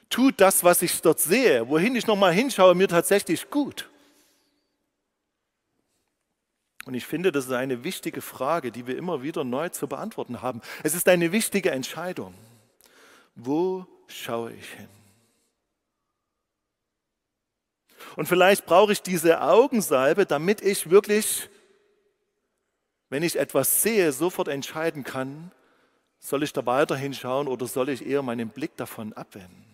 Tut 0.10 0.42
das, 0.42 0.66
was 0.66 0.82
ich 0.82 1.02
dort 1.02 1.22
sehe, 1.22 1.70
wohin 1.70 1.96
ich 1.96 2.06
nochmal 2.06 2.34
hinschaue, 2.34 2.76
mir 2.76 2.90
tatsächlich 2.90 3.50
gut? 3.50 3.90
Und 6.86 6.96
ich 6.96 7.06
finde, 7.06 7.32
das 7.32 7.46
ist 7.46 7.54
eine 7.54 7.86
wichtige 7.86 8.22
Frage, 8.22 8.74
die 8.74 8.88
wir 8.88 8.98
immer 8.98 9.24
wieder 9.24 9.46
neu 9.46 9.70
zu 9.70 9.88
beantworten 9.88 10.42
haben. 10.42 10.60
Es 10.84 10.96
ist 10.96 11.08
eine 11.08 11.32
wichtige 11.32 11.72
Entscheidung. 11.72 12.34
Wo 13.36 13.88
schaue 14.08 14.52
ich 14.52 14.70
hin? 14.72 14.90
Und 18.16 18.28
vielleicht 18.28 18.66
brauche 18.66 18.92
ich 18.92 19.02
diese 19.02 19.42
Augensalbe, 19.42 20.26
damit 20.26 20.62
ich 20.62 20.90
wirklich, 20.90 21.50
wenn 23.10 23.24
ich 23.24 23.38
etwas 23.38 23.82
sehe, 23.82 24.12
sofort 24.12 24.48
entscheiden 24.48 25.04
kann, 25.04 25.52
soll 26.20 26.44
ich 26.44 26.54
da 26.54 26.66
weiterhin 26.66 27.14
schauen 27.14 27.48
oder 27.48 27.68
soll 27.68 27.90
ich 27.90 28.06
eher 28.06 28.22
meinen 28.22 28.50
Blick 28.50 28.78
davon 28.78 29.14
abwenden? 29.14 29.66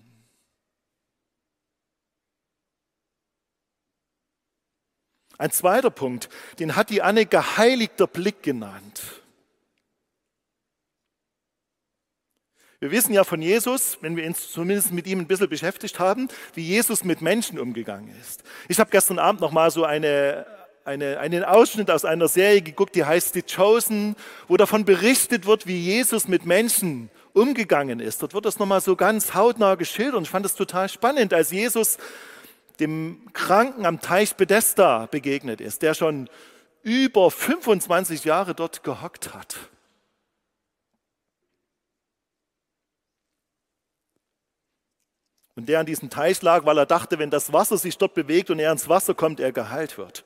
Ein 5.38 5.52
zweiter 5.52 5.90
Punkt, 5.90 6.28
den 6.60 6.76
hat 6.76 6.90
die 6.90 7.02
Anne 7.02 7.26
geheiligter 7.26 8.08
Blick 8.08 8.44
genannt. 8.44 9.19
Wir 12.82 12.92
wissen 12.92 13.14
ja 13.14 13.26
von 13.26 13.42
Jesus, 13.42 13.98
wenn 14.00 14.16
wir 14.16 14.26
uns 14.26 14.54
zumindest 14.54 14.94
mit 14.94 15.06
ihm 15.06 15.20
ein 15.20 15.28
bisschen 15.28 15.50
beschäftigt 15.50 16.00
haben, 16.00 16.30
wie 16.54 16.62
Jesus 16.62 17.04
mit 17.04 17.22
Menschen 17.22 17.60
umgegangen 17.60 18.10
ist. 18.22 18.44
Ich 18.70 18.80
habe 18.80 18.90
gestern 18.90 19.20
Abend 19.20 19.42
noch 19.42 19.52
mal 19.52 19.70
so 19.70 19.84
eine, 19.84 20.46
eine, 20.86 21.20
einen 21.20 21.44
Ausschnitt 21.44 21.92
aus 21.92 22.06
einer 22.06 22.30
Serie 22.30 22.62
geguckt, 22.62 22.96
die 22.96 23.04
heißt 23.04 23.34
The 23.34 23.42
Chosen, 23.42 24.16
wo 24.48 24.56
davon 24.56 24.86
berichtet 24.86 25.46
wird, 25.46 25.68
wie 25.68 25.78
Jesus 25.78 26.30
mit 26.30 26.46
Menschen 26.46 27.10
umgegangen 27.34 28.00
ist. 28.00 28.22
Dort 28.22 28.34
wird 28.34 28.46
das 28.46 28.60
nochmal 28.60 28.80
so 28.80 28.96
ganz 28.96 29.34
hautnah 29.34 29.76
geschildert 29.76 30.16
und 30.16 30.24
ich 30.24 30.30
fand 30.30 30.46
das 30.46 30.56
total 30.56 30.88
spannend, 30.88 31.34
als 31.34 31.52
Jesus 31.52 31.98
dem 32.80 33.28
Kranken 33.34 33.86
am 33.86 34.00
Teich 34.00 34.38
Bethesda 34.38 35.08
begegnet 35.08 35.60
ist, 35.60 35.82
der 35.82 35.96
schon 35.96 36.30
über 36.82 37.30
25 37.30 38.24
Jahre 38.24 38.56
dort 38.56 38.84
gehockt 38.84 39.34
hat. 39.34 39.58
Und 45.60 45.68
der 45.68 45.82
an 45.82 45.86
diesem 45.86 46.10
Teich 46.10 46.42
lag, 46.42 46.66
weil 46.66 46.78
er 46.78 46.86
dachte, 46.86 47.20
wenn 47.20 47.32
das 47.32 47.52
Wasser 47.52 47.78
sich 47.78 47.98
dort 47.98 48.14
bewegt 48.14 48.50
und 48.50 48.60
er 48.60 48.72
ins 48.72 48.88
Wasser 48.88 49.14
kommt, 49.14 49.42
er 49.42 49.52
geheilt 49.52 49.98
wird. 49.98 50.24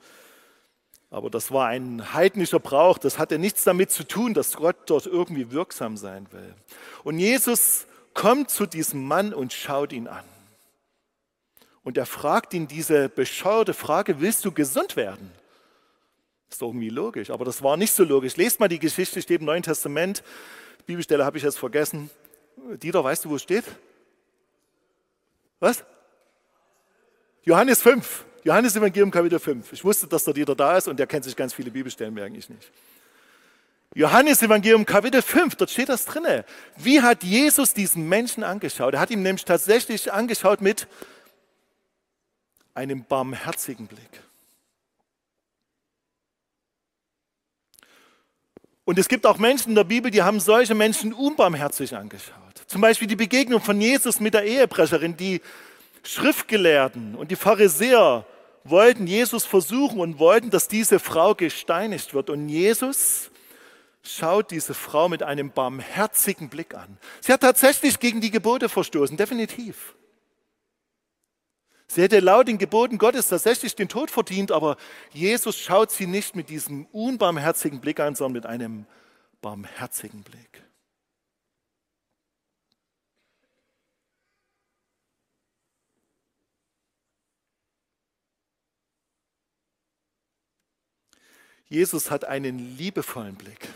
Aber 1.09 1.31
das 1.31 1.51
war 1.51 1.69
ein 1.69 2.13
heidnischer 2.13 2.59
Brauch, 2.59 2.99
das 2.99 3.17
hatte 3.17 3.39
nichts 3.39 3.63
damit 3.63 3.89
zu 3.89 4.03
tun, 4.03 4.35
dass 4.35 4.53
Gott 4.53 4.75
dort 4.85 5.07
irgendwie 5.07 5.49
wirksam 5.49 5.97
sein 5.97 6.27
will. 6.29 6.53
Und 7.03 7.17
Jesus 7.17 7.87
kommt 8.13 8.51
zu 8.51 8.67
diesem 8.67 9.07
Mann 9.07 9.33
und 9.33 9.53
schaut 9.53 9.91
ihn 9.91 10.07
an. 10.07 10.23
Und 11.83 11.97
er 11.97 12.05
fragt 12.05 12.53
ihn 12.53 12.67
diese 12.67 13.09
bescheuerte 13.09 13.73
Frage, 13.73 14.21
willst 14.21 14.45
du 14.45 14.51
gesund 14.51 14.95
werden? 14.95 15.31
Ist 16.51 16.61
irgendwie 16.61 16.89
logisch, 16.89 17.31
aber 17.31 17.43
das 17.43 17.63
war 17.63 17.75
nicht 17.75 17.93
so 17.93 18.03
logisch. 18.03 18.37
Lest 18.37 18.59
mal 18.59 18.69
die 18.69 18.77
Geschichte, 18.77 19.19
steht 19.19 19.39
im 19.39 19.47
Neuen 19.47 19.63
Testament. 19.63 20.21
Bibelstelle 20.85 21.25
habe 21.25 21.37
ich 21.37 21.43
jetzt 21.43 21.57
vergessen. 21.57 22.11
Dieter, 22.83 23.03
weißt 23.03 23.25
du, 23.25 23.31
wo 23.31 23.37
es 23.37 23.41
steht? 23.41 23.65
Was? 25.63 25.81
Johannes 27.43 27.81
5. 27.81 28.25
Johannes 28.43 28.75
Evangelium 28.75 29.09
Kapitel 29.09 29.39
5. 29.39 29.71
Ich 29.71 29.85
wusste, 29.85 30.07
dass 30.07 30.25
der 30.25 30.33
Dieter 30.33 30.55
da 30.55 30.77
ist 30.77 30.89
und 30.89 30.99
der 30.99 31.07
kennt 31.07 31.23
sich 31.23 31.37
ganz 31.37 31.53
viele 31.53 31.71
Bibelstellen, 31.71 32.13
merke 32.13 32.35
ich 32.35 32.49
nicht. 32.49 32.69
Johannes 33.95 34.43
Evangelium 34.43 34.85
Kapitel 34.85 35.21
5, 35.21 35.55
dort 35.55 35.71
steht 35.71 35.87
das 35.87 36.03
drinne. 36.03 36.43
Wie 36.75 37.01
hat 37.01 37.23
Jesus 37.23 37.73
diesen 37.73 38.09
Menschen 38.09 38.43
angeschaut? 38.43 38.93
Er 38.93 38.99
hat 38.99 39.09
ihn 39.09 39.21
nämlich 39.21 39.45
tatsächlich 39.45 40.11
angeschaut 40.11 40.59
mit 40.59 40.85
einem 42.73 43.05
barmherzigen 43.05 43.87
Blick. 43.87 44.21
Und 48.83 48.99
es 48.99 49.07
gibt 49.07 49.25
auch 49.25 49.37
Menschen 49.37 49.69
in 49.69 49.75
der 49.75 49.85
Bibel, 49.85 50.11
die 50.11 50.23
haben 50.23 50.41
solche 50.41 50.75
Menschen 50.75 51.13
unbarmherzig 51.13 51.95
angeschaut. 51.95 52.52
Zum 52.67 52.81
Beispiel 52.81 53.07
die 53.07 53.15
Begegnung 53.15 53.61
von 53.61 53.79
Jesus 53.79 54.19
mit 54.19 54.33
der 54.33 54.43
Ehebrecherin. 54.43 55.17
Die 55.17 55.41
Schriftgelehrten 56.03 57.15
und 57.15 57.31
die 57.31 57.35
Pharisäer 57.35 58.25
wollten 58.63 59.07
Jesus 59.07 59.45
versuchen 59.45 59.99
und 59.99 60.19
wollten, 60.19 60.49
dass 60.49 60.67
diese 60.67 60.99
Frau 60.99 61.35
gesteinigt 61.35 62.13
wird. 62.13 62.29
Und 62.29 62.49
Jesus 62.49 63.31
schaut 64.03 64.51
diese 64.51 64.73
Frau 64.73 65.09
mit 65.09 65.23
einem 65.23 65.51
barmherzigen 65.51 66.49
Blick 66.49 66.75
an. 66.75 66.97
Sie 67.21 67.31
hat 67.31 67.41
tatsächlich 67.41 67.99
gegen 67.99 68.21
die 68.21 68.31
Gebote 68.31 68.69
verstoßen, 68.69 69.17
definitiv. 69.17 69.95
Sie 71.87 72.01
hätte 72.01 72.19
laut 72.19 72.47
den 72.47 72.57
Geboten 72.57 72.97
Gottes 72.97 73.27
tatsächlich 73.27 73.75
den 73.75 73.87
Tod 73.87 74.09
verdient, 74.09 74.51
aber 74.51 74.77
Jesus 75.11 75.57
schaut 75.57 75.91
sie 75.91 76.07
nicht 76.07 76.35
mit 76.35 76.49
diesem 76.49 76.85
unbarmherzigen 76.87 77.81
Blick 77.81 77.99
an, 77.99 78.15
sondern 78.15 78.33
mit 78.33 78.45
einem 78.45 78.85
barmherzigen 79.41 80.23
Blick. 80.23 80.63
Jesus 91.73 92.11
hat 92.11 92.23
einen 92.25 92.77
liebevollen 92.77 93.33
Blick. 93.33 93.67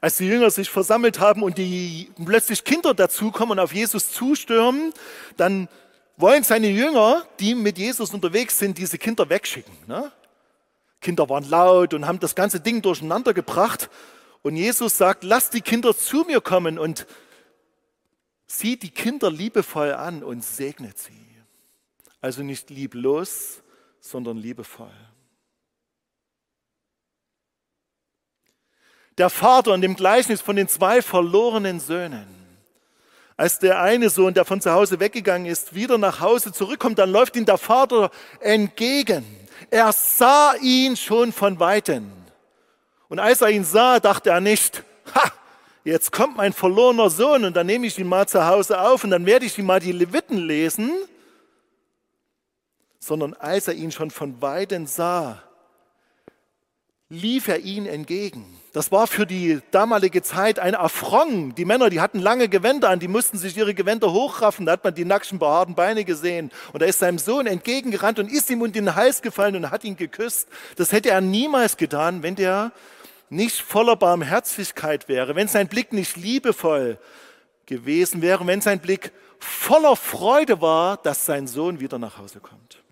Als 0.00 0.16
die 0.16 0.26
Jünger 0.26 0.50
sich 0.50 0.68
versammelt 0.68 1.20
haben 1.20 1.44
und 1.44 1.58
die 1.58 2.10
plötzlich 2.24 2.64
Kinder 2.64 2.92
dazukommen 2.92 3.52
und 3.52 3.60
auf 3.60 3.72
Jesus 3.72 4.10
zustürmen, 4.10 4.92
dann 5.36 5.68
wollen 6.16 6.42
seine 6.42 6.66
Jünger, 6.66 7.24
die 7.38 7.54
mit 7.54 7.78
Jesus 7.78 8.12
unterwegs 8.12 8.58
sind, 8.58 8.78
diese 8.78 8.98
Kinder 8.98 9.28
wegschicken. 9.28 9.72
Ne? 9.86 10.10
Kinder 11.00 11.28
waren 11.28 11.48
laut 11.48 11.94
und 11.94 12.04
haben 12.04 12.18
das 12.18 12.34
ganze 12.34 12.58
Ding 12.58 12.82
durcheinander 12.82 13.32
gebracht. 13.32 13.90
Und 14.42 14.56
Jesus 14.56 14.98
sagt, 14.98 15.22
lasst 15.22 15.54
die 15.54 15.60
Kinder 15.60 15.96
zu 15.96 16.24
mir 16.24 16.40
kommen 16.40 16.80
und 16.80 17.06
sieht 18.48 18.82
die 18.82 18.90
Kinder 18.90 19.30
liebevoll 19.30 19.92
an 19.92 20.24
und 20.24 20.44
segnet 20.44 20.98
sie. 20.98 21.12
Also 22.20 22.42
nicht 22.42 22.70
lieblos, 22.70 23.62
sondern 24.00 24.36
liebevoll. 24.36 24.90
Der 29.18 29.30
Vater 29.30 29.74
in 29.74 29.80
dem 29.80 29.94
Gleichnis 29.94 30.40
von 30.40 30.56
den 30.56 30.68
zwei 30.68 31.00
verlorenen 31.00 31.78
Söhnen. 31.80 32.26
Als 33.36 33.58
der 33.58 33.80
eine 33.80 34.10
Sohn, 34.10 34.34
der 34.34 34.44
von 34.44 34.60
zu 34.60 34.72
Hause 34.72 35.00
weggegangen 35.00 35.46
ist, 35.46 35.74
wieder 35.74 35.98
nach 35.98 36.20
Hause 36.20 36.52
zurückkommt, 36.52 36.98
dann 36.98 37.10
läuft 37.10 37.36
ihm 37.36 37.44
der 37.44 37.58
Vater 37.58 38.10
entgegen. 38.40 39.24
Er 39.70 39.92
sah 39.92 40.54
ihn 40.60 40.96
schon 40.96 41.32
von 41.32 41.58
weitem. 41.58 42.12
Und 43.08 43.18
als 43.18 43.40
er 43.40 43.50
ihn 43.50 43.64
sah, 43.64 43.98
dachte 44.00 44.30
er 44.30 44.40
nicht, 44.40 44.84
ha, 45.14 45.32
jetzt 45.84 46.12
kommt 46.12 46.36
mein 46.36 46.52
verlorener 46.52 47.10
Sohn 47.10 47.44
und 47.44 47.56
dann 47.56 47.66
nehme 47.66 47.86
ich 47.86 47.98
ihn 47.98 48.08
mal 48.08 48.26
zu 48.26 48.46
Hause 48.46 48.80
auf 48.80 49.04
und 49.04 49.10
dann 49.10 49.26
werde 49.26 49.46
ich 49.46 49.58
ihm 49.58 49.66
mal 49.66 49.80
die 49.80 49.92
Leviten 49.92 50.38
lesen. 50.38 50.92
Sondern 53.00 53.34
als 53.34 53.68
er 53.68 53.74
ihn 53.74 53.90
schon 53.90 54.10
von 54.10 54.40
weitem 54.40 54.86
sah, 54.86 55.42
lief 57.14 57.48
er 57.48 57.60
ihn 57.60 57.86
entgegen. 57.86 58.44
Das 58.72 58.90
war 58.90 59.06
für 59.06 59.24
die 59.24 59.60
damalige 59.70 60.22
Zeit 60.22 60.58
ein 60.58 60.74
Affront. 60.74 61.56
Die 61.56 61.64
Männer, 61.64 61.90
die 61.90 62.00
hatten 62.00 62.18
lange 62.18 62.48
Gewänder 62.48 62.90
an, 62.90 62.98
die 62.98 63.08
mussten 63.08 63.38
sich 63.38 63.56
ihre 63.56 63.72
Gewänder 63.72 64.12
hochraffen. 64.12 64.66
Da 64.66 64.72
hat 64.72 64.84
man 64.84 64.94
die 64.94 65.04
nackten, 65.04 65.38
behaarten 65.38 65.74
Beine 65.74 66.04
gesehen. 66.04 66.50
Und 66.72 66.82
da 66.82 66.86
ist 66.86 66.98
seinem 66.98 67.18
Sohn 67.18 67.46
entgegengerannt 67.46 68.18
und 68.18 68.30
ist 68.30 68.50
ihm 68.50 68.62
unter 68.62 68.80
den 68.80 68.94
Hals 68.96 69.22
gefallen 69.22 69.54
und 69.54 69.70
hat 69.70 69.84
ihn 69.84 69.96
geküsst. 69.96 70.48
Das 70.76 70.90
hätte 70.90 71.10
er 71.10 71.20
niemals 71.20 71.76
getan, 71.76 72.22
wenn 72.22 72.34
der 72.34 72.72
nicht 73.30 73.60
voller 73.60 73.96
Barmherzigkeit 73.96 75.08
wäre, 75.08 75.34
wenn 75.36 75.48
sein 75.48 75.68
Blick 75.68 75.92
nicht 75.92 76.16
liebevoll, 76.16 76.98
gewesen 77.66 78.22
wäre, 78.22 78.46
wenn 78.46 78.60
sein 78.60 78.80
Blick 78.80 79.12
voller 79.38 79.96
Freude 79.96 80.60
war, 80.60 80.96
dass 80.98 81.24
sein 81.24 81.46
Sohn 81.46 81.80
wieder 81.80 81.98
nach 81.98 82.18
Hause 82.18 82.40
kommt. 82.40 82.83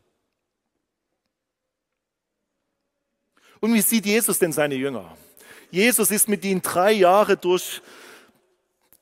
Und 3.62 3.74
wie 3.74 3.80
sieht 3.80 4.06
Jesus 4.06 4.40
denn 4.40 4.52
seine 4.52 4.74
Jünger? 4.74 5.16
Jesus 5.70 6.10
ist 6.10 6.28
mit 6.28 6.44
ihnen 6.44 6.62
drei 6.62 6.90
Jahre 6.90 7.36
durch 7.36 7.80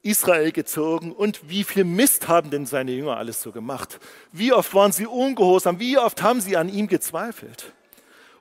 Israel 0.03 0.53
gezogen 0.53 1.13
und 1.13 1.49
wie 1.49 1.65
viel 1.65 1.85
Mist 1.85 2.29
haben 2.29 2.51
denn 2.51 2.67
seine 2.67 2.91
Jünger 2.93 3.17
alles 3.17 3.41
so 3.41 3.53
gemacht? 3.53 3.99
Wie 4.33 4.53
oft 4.53 4.75
waren 4.75 4.93
sie 4.93 5.07
ungehorsam? 5.07 5.81
Wie 5.81 5.97
oft 5.97 6.21
haben 6.21 6.43
sie 6.43 6.59
an 6.59 6.69
ihm 6.69 6.89
gezweifelt? 6.89 7.73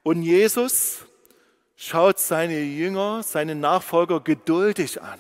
Und 0.04 0.24
Jesus 0.24 1.06
schaut 1.78 2.20
seine 2.20 2.60
Jünger, 2.60 3.24
seine 3.24 3.56
Nachfolger 3.56 4.20
geduldig 4.20 5.02
an 5.02 5.20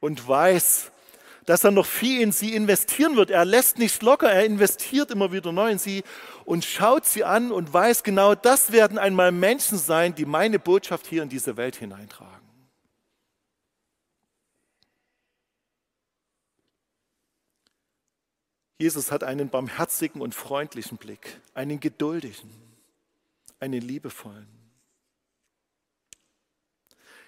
und 0.00 0.28
weiß, 0.28 0.90
dass 1.50 1.64
er 1.64 1.72
noch 1.72 1.86
viel 1.86 2.20
in 2.20 2.30
sie 2.30 2.54
investieren 2.54 3.16
wird. 3.16 3.28
Er 3.28 3.44
lässt 3.44 3.76
nicht 3.76 4.04
locker, 4.04 4.30
er 4.30 4.44
investiert 4.44 5.10
immer 5.10 5.32
wieder 5.32 5.50
neu 5.50 5.72
in 5.72 5.80
sie 5.80 6.04
und 6.44 6.64
schaut 6.64 7.06
sie 7.06 7.24
an 7.24 7.50
und 7.50 7.72
weiß 7.72 8.04
genau, 8.04 8.36
das 8.36 8.70
werden 8.70 8.98
einmal 8.98 9.32
Menschen 9.32 9.76
sein, 9.76 10.14
die 10.14 10.26
meine 10.26 10.60
Botschaft 10.60 11.08
hier 11.08 11.24
in 11.24 11.28
diese 11.28 11.56
Welt 11.56 11.74
hineintragen. 11.74 12.48
Jesus 18.78 19.10
hat 19.10 19.24
einen 19.24 19.48
barmherzigen 19.48 20.22
und 20.22 20.36
freundlichen 20.36 20.98
Blick, 20.98 21.40
einen 21.54 21.80
geduldigen, 21.80 22.48
einen 23.58 23.82
liebevollen. 23.82 24.46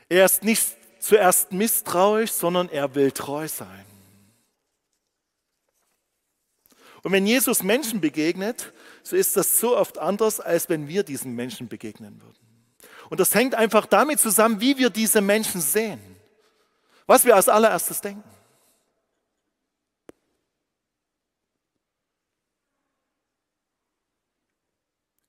Er 0.09 0.27
ist 0.27 0.45
nicht 0.45 0.77
zuerst 1.01 1.51
misstrauisch, 1.51 2.31
sondern 2.31 2.69
er 2.69 2.95
will 2.95 3.11
treu 3.11 3.49
sein. 3.49 3.85
Und 7.03 7.13
wenn 7.13 7.27
Jesus 7.27 7.63
Menschen 7.63 8.01
begegnet, 8.01 8.73
so 9.03 9.17
ist 9.17 9.37
das 9.37 9.59
so 9.59 9.77
oft 9.77 9.99
anders, 9.99 10.41
als 10.41 10.69
wenn 10.69 10.87
wir 10.87 11.03
diesen 11.03 11.35
Menschen 11.35 11.69
begegnen 11.69 12.21
würden. 12.23 12.39
Und 13.11 13.21
das 13.21 13.35
hängt 13.35 13.55
einfach 13.55 13.87
damit 13.87 14.21
zusammen, 14.21 14.61
wie 14.61 14.79
wir 14.79 14.89
diese 14.89 15.21
Menschen 15.21 15.61
sehen. 15.61 16.01
Was 17.07 17.25
wir 17.25 17.35
als 17.35 17.49
allererstes 17.49 18.01
denken. 18.01 18.23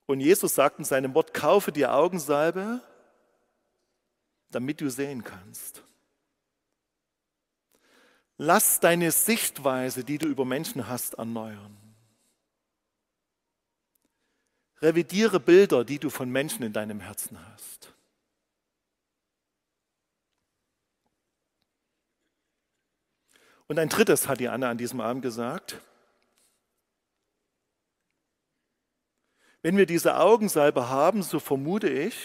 Und 0.06 0.20
Jesus 0.20 0.54
sagt 0.54 0.80
in 0.80 0.86
seinem 0.86 1.16
Wort, 1.16 1.34
kaufe 1.34 1.72
dir 1.72 1.94
Augensalbe, 1.94 2.82
damit 4.52 4.80
du 4.80 4.90
sehen 4.90 5.24
kannst. 5.24 5.83
Lass 8.38 8.80
deine 8.80 9.12
Sichtweise, 9.12 10.04
die 10.04 10.18
du 10.18 10.28
über 10.28 10.46
Menschen 10.46 10.88
hast, 10.88 11.16
erneuern. 11.16 11.78
Revidiere 14.82 15.40
Bilder, 15.40 15.86
die 15.86 16.00
du 16.00 16.10
von 16.10 16.30
Menschen 16.30 16.64
in 16.64 16.74
deinem 16.74 17.00
Herzen 17.00 17.38
hast. 17.54 17.94
Und 23.68 23.80
ein 23.80 23.90
drittes 23.90 24.28
hat 24.28 24.40
die 24.40 24.50
Anna 24.50 24.70
an 24.70 24.78
diesem 24.78 25.00
Abend 25.00 25.22
gesagt. 25.22 25.80
Wenn 29.62 29.78
wir 29.78 29.86
diese 29.86 30.18
Augensalbe 30.18 30.90
haben, 30.90 31.24
so 31.24 31.40
vermute 31.40 31.88
ich, 31.88 32.18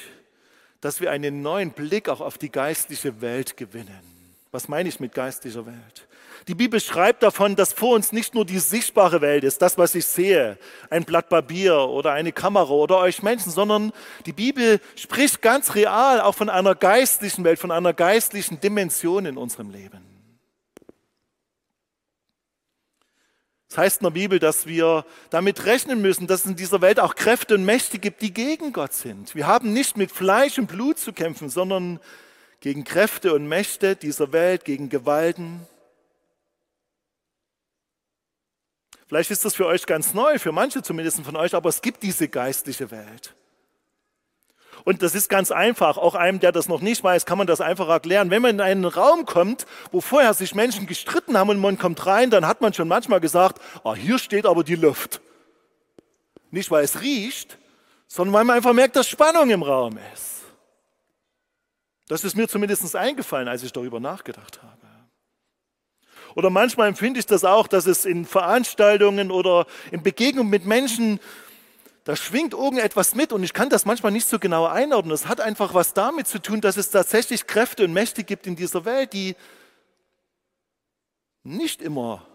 dass 0.81 1.01
wir 1.01 1.13
einen 1.13 1.43
neuen 1.43 1.71
Blick 1.71 2.09
auch 2.09 2.21
auf 2.21 2.39
die 2.39 2.51
geistliche 2.51 3.21
Welt 3.21 3.57
gewinnen. 3.57 4.18
Was 4.51 4.69
meine 4.69 4.89
ich 4.89 4.99
mit 4.99 5.13
geistlicher 5.13 5.67
Welt? 5.67 6.09
Die 6.47 6.55
Bibel 6.55 6.81
schreibt 6.81 7.23
davon, 7.23 7.57
dass 7.57 7.75
vor 7.75 7.95
uns 7.95 8.13
nicht 8.13 8.35
nur 8.35 8.47
die 8.47 8.59
sichtbare 8.59 9.21
Welt 9.21 9.45
ist, 9.45 9.61
das, 9.61 9.77
was 9.77 9.95
ich 9.95 10.07
sehe, 10.07 10.59
ein 10.89 11.05
Blatt 11.05 11.29
Papier 11.29 11.77
oder 11.77 12.13
eine 12.13 12.33
Kamera 12.33 12.71
oder 12.71 12.99
euch 12.99 13.23
Menschen, 13.23 13.53
sondern 13.53 13.93
die 14.25 14.33
Bibel 14.33 14.81
spricht 14.97 15.43
ganz 15.43 15.75
real 15.75 16.23
auch 16.23 16.35
von 16.35 16.49
einer 16.49 16.75
geistlichen 16.75 17.45
Welt, 17.45 17.59
von 17.59 17.71
einer 17.71 17.93
geistlichen 17.93 18.61
Dimension 18.61 19.27
in 19.27 19.37
unserem 19.37 19.71
Leben. 19.71 20.01
Es 23.69 23.75
das 23.75 23.85
heißt 23.85 24.01
in 24.01 24.05
der 24.05 24.13
Bibel, 24.13 24.39
dass 24.39 24.67
wir 24.67 25.05
damit 25.29 25.67
rechnen 25.67 26.01
müssen, 26.01 26.27
dass 26.27 26.41
es 26.41 26.47
in 26.47 26.57
dieser 26.57 26.81
Welt 26.81 26.99
auch 26.99 27.15
Kräfte 27.15 27.55
und 27.55 27.67
Mächte 27.67 27.99
gibt, 27.99 28.23
die 28.23 28.33
gegen 28.33 28.73
Gott 28.73 28.95
sind. 28.95 29.35
Wir 29.35 29.47
haben 29.47 29.75
nicht 29.75 29.99
mit 29.99 30.11
Fleisch 30.11 30.59
und 30.59 30.69
Blut 30.69 30.99
zu 30.99 31.13
kämpfen, 31.13 31.51
sondern 31.51 32.01
gegen 32.61 32.85
Kräfte 32.85 33.35
und 33.35 33.47
Mächte 33.47 33.97
dieser 33.97 34.33
Welt, 34.33 34.65
gegen 34.65 34.89
Gewalten. 34.89 35.67
Vielleicht 39.07 39.31
ist 39.31 39.45
das 39.45 39.55
für 39.55 39.67
euch 39.67 39.87
ganz 39.87 40.13
neu, 40.13 40.39
für 40.39 40.53
manche 40.53 40.83
zumindest 40.83 41.21
von 41.23 41.37
euch, 41.37 41.55
aber 41.55 41.69
es 41.69 41.81
gibt 41.81 42.03
diese 42.03 42.29
geistliche 42.29 42.91
Welt. 42.91 43.35
Und 44.85 45.03
das 45.03 45.15
ist 45.15 45.29
ganz 45.29 45.51
einfach. 45.51 45.97
Auch 45.97 46.15
einem, 46.15 46.41
der 46.41 46.53
das 46.53 46.69
noch 46.69 46.81
nicht 46.81 47.03
weiß, 47.03 47.27
kann 47.27 47.39
man 47.39 47.47
das 47.47 47.61
einfach 47.61 47.89
erklären. 47.89 48.31
Wenn 48.31 48.43
man 48.43 48.57
in 48.57 48.61
einen 48.61 48.85
Raum 48.85 49.27
kommt, 49.27 49.67
wo 49.91 50.01
vorher 50.01 50.35
sich 50.35 50.55
Menschen 50.55 50.87
gestritten 50.87 51.37
haben 51.37 51.51
und 51.51 51.59
man 51.59 51.79
kommt 51.79 52.07
rein, 52.07 52.31
dann 52.31 52.47
hat 52.47 52.61
man 52.61 52.73
schon 52.73 52.89
manchmal 52.89 53.21
gesagt, 53.21 53.61
ah, 53.85 53.95
hier 53.95 54.19
steht 54.19 54.47
aber 54.47 54.63
die 54.63 54.77
Luft. 54.77 55.21
Nicht, 56.51 56.71
weil 56.71 56.85
es 56.85 57.01
riecht, 57.01 57.59
sondern 58.07 58.35
weil 58.35 58.45
man 58.45 58.57
einfach 58.57 58.73
merkt, 58.73 58.97
dass 58.97 59.09
Spannung 59.09 59.51
im 59.51 59.63
Raum 59.63 59.99
ist. 60.15 60.38
Das 62.09 62.25
ist 62.25 62.37
mir 62.37 62.49
zumindest 62.49 62.97
eingefallen, 62.97 63.49
als 63.49 63.63
ich 63.63 63.73
darüber 63.73 64.01
nachgedacht 64.01 64.63
habe. 64.63 64.89
Oder 66.35 66.51
manchmal 66.51 66.89
empfinde 66.89 67.21
ich 67.21 67.27
das 67.27 67.45
auch, 67.45 67.67
dass 67.67 67.87
es 67.87 68.05
in 68.05 68.25
Veranstaltungen 68.25 69.31
oder 69.31 69.67
in 69.91 70.03
Begegnungen 70.03 70.51
mit 70.51 70.65
Menschen, 70.65 71.21
da 72.05 72.17
schwingt 72.17 72.55
irgendetwas 72.55 73.15
mit 73.15 73.33
und 73.33 73.43
ich 73.43 73.53
kann 73.53 73.69
das 73.69 73.85
manchmal 73.85 74.13
nicht 74.13 74.27
so 74.27 74.39
genau 74.39 74.67
einordnen. 74.67 75.11
Das 75.11 75.27
hat 75.27 75.41
einfach 75.41 75.75
was 75.75 75.95
damit 75.95 76.27
zu 76.27 76.41
tun, 76.41 76.61
dass 76.61 76.77
es 76.77 76.91
tatsächlich 76.91 77.47
Kräfte 77.47 77.85
und 77.85 77.93
Mächte 77.93 78.25
gibt 78.25 78.47
in 78.47 78.57
dieser 78.57 78.85
Welt, 78.85 79.13
die 79.13 79.37
nicht 81.43 81.83
immer 81.83 82.27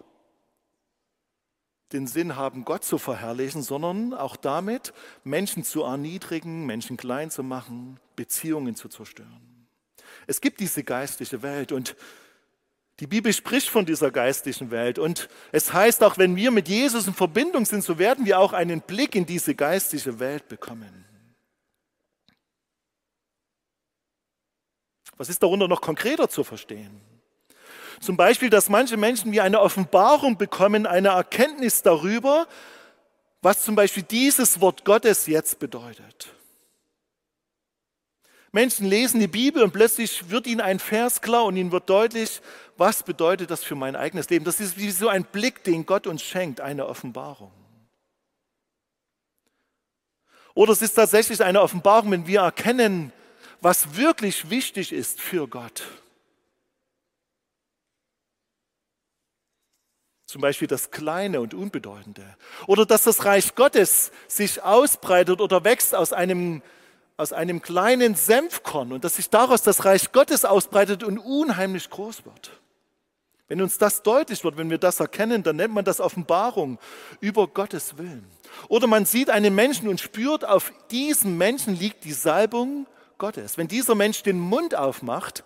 den 1.91 2.07
Sinn 2.07 2.35
haben, 2.35 2.65
Gott 2.65 2.83
zu 2.83 2.97
verherrlichen, 2.97 3.61
sondern 3.61 4.13
auch 4.13 4.35
damit, 4.35 4.93
Menschen 5.23 5.63
zu 5.63 5.83
erniedrigen, 5.83 6.65
Menschen 6.65 6.97
klein 6.97 7.29
zu 7.29 7.43
machen, 7.43 7.99
Beziehungen 8.15 8.75
zu 8.75 8.89
zerstören. 8.89 9.52
Es 10.27 10.41
gibt 10.41 10.59
diese 10.59 10.83
geistliche 10.83 11.41
Welt 11.41 11.71
und 11.71 11.95
die 12.99 13.07
Bibel 13.07 13.33
spricht 13.33 13.69
von 13.69 13.85
dieser 13.85 14.11
geistlichen 14.11 14.69
Welt 14.69 14.99
und 14.99 15.27
es 15.51 15.73
heißt 15.73 16.03
auch, 16.03 16.17
wenn 16.17 16.35
wir 16.35 16.51
mit 16.51 16.67
Jesus 16.67 17.07
in 17.07 17.13
Verbindung 17.13 17.65
sind, 17.65 17.83
so 17.83 17.97
werden 17.97 18.25
wir 18.25 18.39
auch 18.39 18.53
einen 18.53 18.81
Blick 18.81 19.15
in 19.15 19.25
diese 19.25 19.55
geistliche 19.55 20.19
Welt 20.19 20.47
bekommen. 20.47 21.05
Was 25.17 25.29
ist 25.29 25.41
darunter 25.41 25.67
noch 25.67 25.81
konkreter 25.81 26.29
zu 26.29 26.43
verstehen? 26.43 27.01
Zum 27.99 28.17
Beispiel, 28.17 28.49
dass 28.49 28.69
manche 28.69 28.97
Menschen 28.97 29.31
wie 29.31 29.41
eine 29.41 29.61
Offenbarung 29.61 30.37
bekommen, 30.37 30.85
eine 30.85 31.09
Erkenntnis 31.09 31.81
darüber, 31.81 32.47
was 33.41 33.63
zum 33.63 33.75
Beispiel 33.75 34.03
dieses 34.03 34.59
Wort 34.61 34.85
Gottes 34.85 35.27
jetzt 35.27 35.59
bedeutet. 35.59 36.33
Menschen 38.53 38.85
lesen 38.85 39.19
die 39.19 39.27
Bibel 39.27 39.63
und 39.63 39.73
plötzlich 39.73 40.29
wird 40.29 40.45
ihnen 40.45 40.61
ein 40.61 40.77
Vers 40.77 41.21
klar 41.21 41.45
und 41.45 41.57
ihnen 41.57 41.71
wird 41.71 41.89
deutlich, 41.89 42.39
was 42.77 43.01
bedeutet 43.01 43.49
das 43.49 43.63
für 43.63 43.73
mein 43.73 43.95
eigenes 43.95 44.29
Leben. 44.29 44.45
Das 44.45 44.59
ist 44.59 44.77
wie 44.77 44.91
so 44.91 45.07
ein 45.07 45.25
Blick, 45.25 45.63
den 45.63 45.87
Gott 45.87 46.05
uns 46.05 46.21
schenkt, 46.21 46.61
eine 46.61 46.85
Offenbarung. 46.85 47.51
Oder 50.53 50.71
es 50.71 50.83
ist 50.83 50.93
tatsächlich 50.93 51.43
eine 51.43 51.61
Offenbarung, 51.61 52.11
wenn 52.11 52.27
wir 52.27 52.41
erkennen, 52.41 53.11
was 53.59 53.95
wirklich 53.95 54.51
wichtig 54.51 54.93
ist 54.93 55.19
für 55.19 55.47
Gott. 55.47 55.83
Zum 60.27 60.41
Beispiel 60.41 60.67
das 60.67 60.91
Kleine 60.91 61.41
und 61.41 61.55
Unbedeutende. 61.55 62.37
Oder 62.67 62.85
dass 62.85 63.03
das 63.03 63.25
Reich 63.25 63.55
Gottes 63.55 64.11
sich 64.27 64.61
ausbreitet 64.61 65.41
oder 65.41 65.63
wächst 65.63 65.95
aus 65.95 66.13
einem 66.13 66.61
aus 67.23 67.33
einem 67.33 67.61
kleinen 67.61 68.15
Senfkorn 68.15 68.91
und 68.91 69.05
dass 69.05 69.15
sich 69.15 69.29
daraus 69.29 69.63
das 69.63 69.85
Reich 69.85 70.11
Gottes 70.11 70.43
ausbreitet 70.43 71.03
und 71.03 71.17
unheimlich 71.17 71.89
groß 71.89 72.25
wird. 72.25 72.51
Wenn 73.47 73.61
uns 73.61 73.77
das 73.77 74.03
deutlich 74.03 74.43
wird, 74.43 74.57
wenn 74.57 74.69
wir 74.69 74.77
das 74.77 74.99
erkennen, 74.99 75.41
dann 75.41 75.55
nennt 75.55 75.73
man 75.73 75.85
das 75.85 76.01
Offenbarung 76.01 76.79
über 77.21 77.47
Gottes 77.47 77.97
Willen. 77.97 78.25
Oder 78.67 78.87
man 78.87 79.05
sieht 79.05 79.29
einen 79.29 79.55
Menschen 79.55 79.87
und 79.87 80.01
spürt, 80.01 80.43
auf 80.43 80.73
diesem 80.91 81.37
Menschen 81.37 81.79
liegt 81.79 82.03
die 82.03 82.11
Salbung 82.11 82.87
Gottes. 83.17 83.57
Wenn 83.57 83.69
dieser 83.69 83.95
Mensch 83.95 84.21
den 84.23 84.39
Mund 84.39 84.75
aufmacht, 84.75 85.45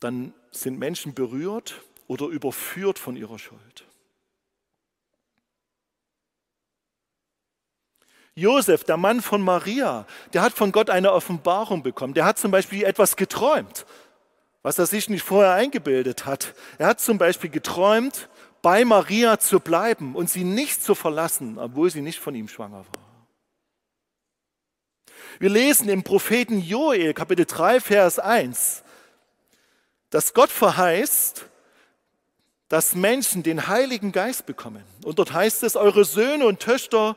dann 0.00 0.34
sind 0.50 0.78
Menschen 0.78 1.14
berührt 1.14 1.80
oder 2.08 2.26
überführt 2.26 2.98
von 2.98 3.16
ihrer 3.16 3.38
Schuld. 3.38 3.87
Josef, 8.38 8.84
der 8.84 8.96
Mann 8.96 9.20
von 9.20 9.42
Maria, 9.42 10.06
der 10.32 10.42
hat 10.42 10.52
von 10.52 10.72
Gott 10.72 10.90
eine 10.90 11.12
Offenbarung 11.12 11.82
bekommen. 11.82 12.14
Der 12.14 12.24
hat 12.24 12.38
zum 12.38 12.50
Beispiel 12.50 12.84
etwas 12.84 13.16
geträumt. 13.16 13.84
was 14.62 14.78
er 14.78 14.86
sich 14.86 15.08
nicht 15.08 15.22
vorher 15.22 15.54
eingebildet 15.54 16.26
hat. 16.26 16.54
Er 16.78 16.88
hat 16.88 17.00
zum 17.00 17.16
Beispiel 17.16 17.48
geträumt, 17.48 18.28
bei 18.60 18.84
Maria 18.84 19.38
zu 19.38 19.60
bleiben 19.60 20.14
und 20.14 20.28
sie 20.28 20.44
nicht 20.44 20.82
zu 20.82 20.94
verlassen, 20.94 21.58
obwohl 21.58 21.90
sie 21.90 22.02
nicht 22.02 22.18
von 22.18 22.34
ihm 22.34 22.48
schwanger 22.48 22.84
war. 22.84 23.08
Wir 25.38 25.50
lesen 25.50 25.88
im 25.88 26.02
Propheten 26.02 26.60
Joel, 26.60 27.14
Kapitel 27.14 27.46
3, 27.46 27.80
Vers 27.80 28.18
1, 28.18 28.82
dass 30.10 30.34
Gott 30.34 30.50
verheißt, 30.50 31.46
dass 32.68 32.94
Menschen 32.94 33.42
den 33.42 33.68
Heiligen 33.68 34.10
Geist 34.10 34.46
bekommen. 34.46 34.82
Und 35.04 35.18
dort 35.18 35.32
heißt 35.32 35.62
es, 35.62 35.76
eure 35.76 36.04
Söhne 36.04 36.46
und 36.46 36.60
Töchter 36.60 37.16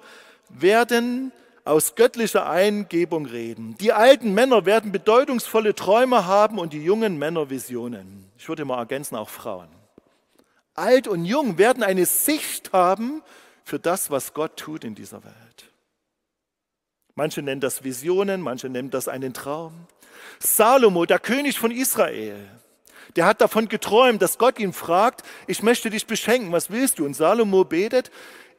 werden 0.54 1.32
aus 1.64 1.96
göttlicher 1.96 2.50
Eingebung 2.50 3.26
reden. 3.26 3.76
Die 3.80 3.94
alten 3.94 4.34
Männer 4.34 4.66
werden 4.66 4.92
bedeutungsvolle 4.92 5.76
Träume 5.76 6.26
haben 6.26 6.58
und 6.58 6.74
die 6.74 6.84
jungen 6.84 7.18
Männer 7.18 7.50
Visionen. 7.50 8.30
Ich 8.38 8.50
würde 8.50 8.66
mal 8.66 8.80
ergänzen, 8.80 9.16
auch 9.16 9.30
Frauen. 9.30 9.70
Alt 10.74 11.08
und 11.08 11.26
jung 11.26 11.58
werden 11.58 11.84
eine 11.84 12.06
Sicht 12.06 12.74
haben 12.74 13.22
für 13.64 13.80
das, 13.80 14.10
was 14.10 14.34
Gott 14.34 14.58
tut 14.58 14.84
in 14.84 14.96
dieser 14.96 15.24
Welt. 15.24 15.72
Manche 17.14 17.42
nennen 17.42 17.62
das 17.62 17.84
Visionen, 17.84 18.42
manche 18.42 18.70
nennen 18.70 18.90
das 18.90 19.08
einen 19.08 19.34
Traum. 19.34 19.74
Salomo, 20.40 21.06
der 21.06 21.20
König 21.20 21.60
von 21.60 21.72
Israel, 21.72 22.38
der 23.16 23.26
hat 23.26 23.42
davon 23.42 23.68
geträumt, 23.68 24.22
dass 24.22 24.38
Gott 24.38 24.60
ihn 24.60 24.74
fragt, 24.74 25.24
ich 25.46 25.62
möchte 25.62 25.90
dich 25.90 26.08
beschenken, 26.08 26.52
was 26.52 26.72
willst 26.72 27.00
du? 27.00 27.06
Und 27.06 27.14
Salomo 27.14 27.66
betet, 27.66 28.10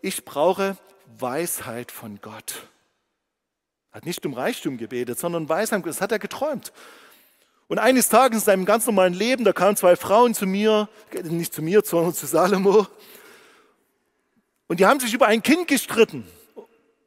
ich 0.02 0.24
brauche 0.24 0.76
Weisheit 1.22 1.90
von 1.90 2.20
Gott. 2.20 2.68
Hat 3.92 4.04
nicht 4.04 4.24
um 4.26 4.34
Reichtum 4.34 4.76
gebetet, 4.76 5.18
sondern 5.18 5.48
Weisheit, 5.48 5.86
das 5.86 6.00
hat 6.00 6.12
er 6.12 6.18
geträumt. 6.18 6.72
Und 7.68 7.78
eines 7.78 8.08
Tages 8.08 8.40
in 8.40 8.44
seinem 8.44 8.64
ganz 8.66 8.84
normalen 8.84 9.14
Leben, 9.14 9.44
da 9.44 9.52
kamen 9.52 9.76
zwei 9.76 9.96
Frauen 9.96 10.34
zu 10.34 10.46
mir, 10.46 10.88
nicht 11.22 11.54
zu 11.54 11.62
mir, 11.62 11.82
sondern 11.84 12.12
zu 12.12 12.26
Salomo. 12.26 12.86
Und 14.66 14.80
die 14.80 14.86
haben 14.86 15.00
sich 15.00 15.14
über 15.14 15.26
ein 15.26 15.42
Kind 15.42 15.68
gestritten. 15.68 16.26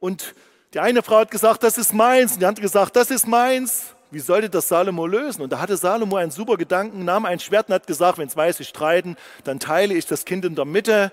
Und 0.00 0.34
die 0.74 0.80
eine 0.80 1.02
Frau 1.02 1.18
hat 1.18 1.30
gesagt, 1.30 1.62
das 1.62 1.78
ist 1.78 1.92
meins. 1.92 2.32
Und 2.32 2.40
die 2.40 2.46
andere 2.46 2.62
gesagt, 2.62 2.96
das 2.96 3.10
ist 3.10 3.26
meins. 3.26 3.94
Wie 4.10 4.20
sollte 4.20 4.48
das 4.48 4.68
Salomo 4.68 5.06
lösen? 5.06 5.42
Und 5.42 5.50
da 5.50 5.58
hatte 5.58 5.76
Salomo 5.76 6.16
einen 6.16 6.30
super 6.30 6.56
Gedanken, 6.56 7.04
nahm 7.04 7.24
ein 7.26 7.40
Schwert 7.40 7.68
und 7.68 7.74
hat 7.74 7.86
gesagt, 7.86 8.18
wenn 8.18 8.28
zwei 8.28 8.52
sich 8.52 8.68
streiten, 8.68 9.16
dann 9.44 9.58
teile 9.58 9.94
ich 9.94 10.06
das 10.06 10.24
Kind 10.24 10.44
in 10.44 10.54
der 10.54 10.64
Mitte. 10.64 11.12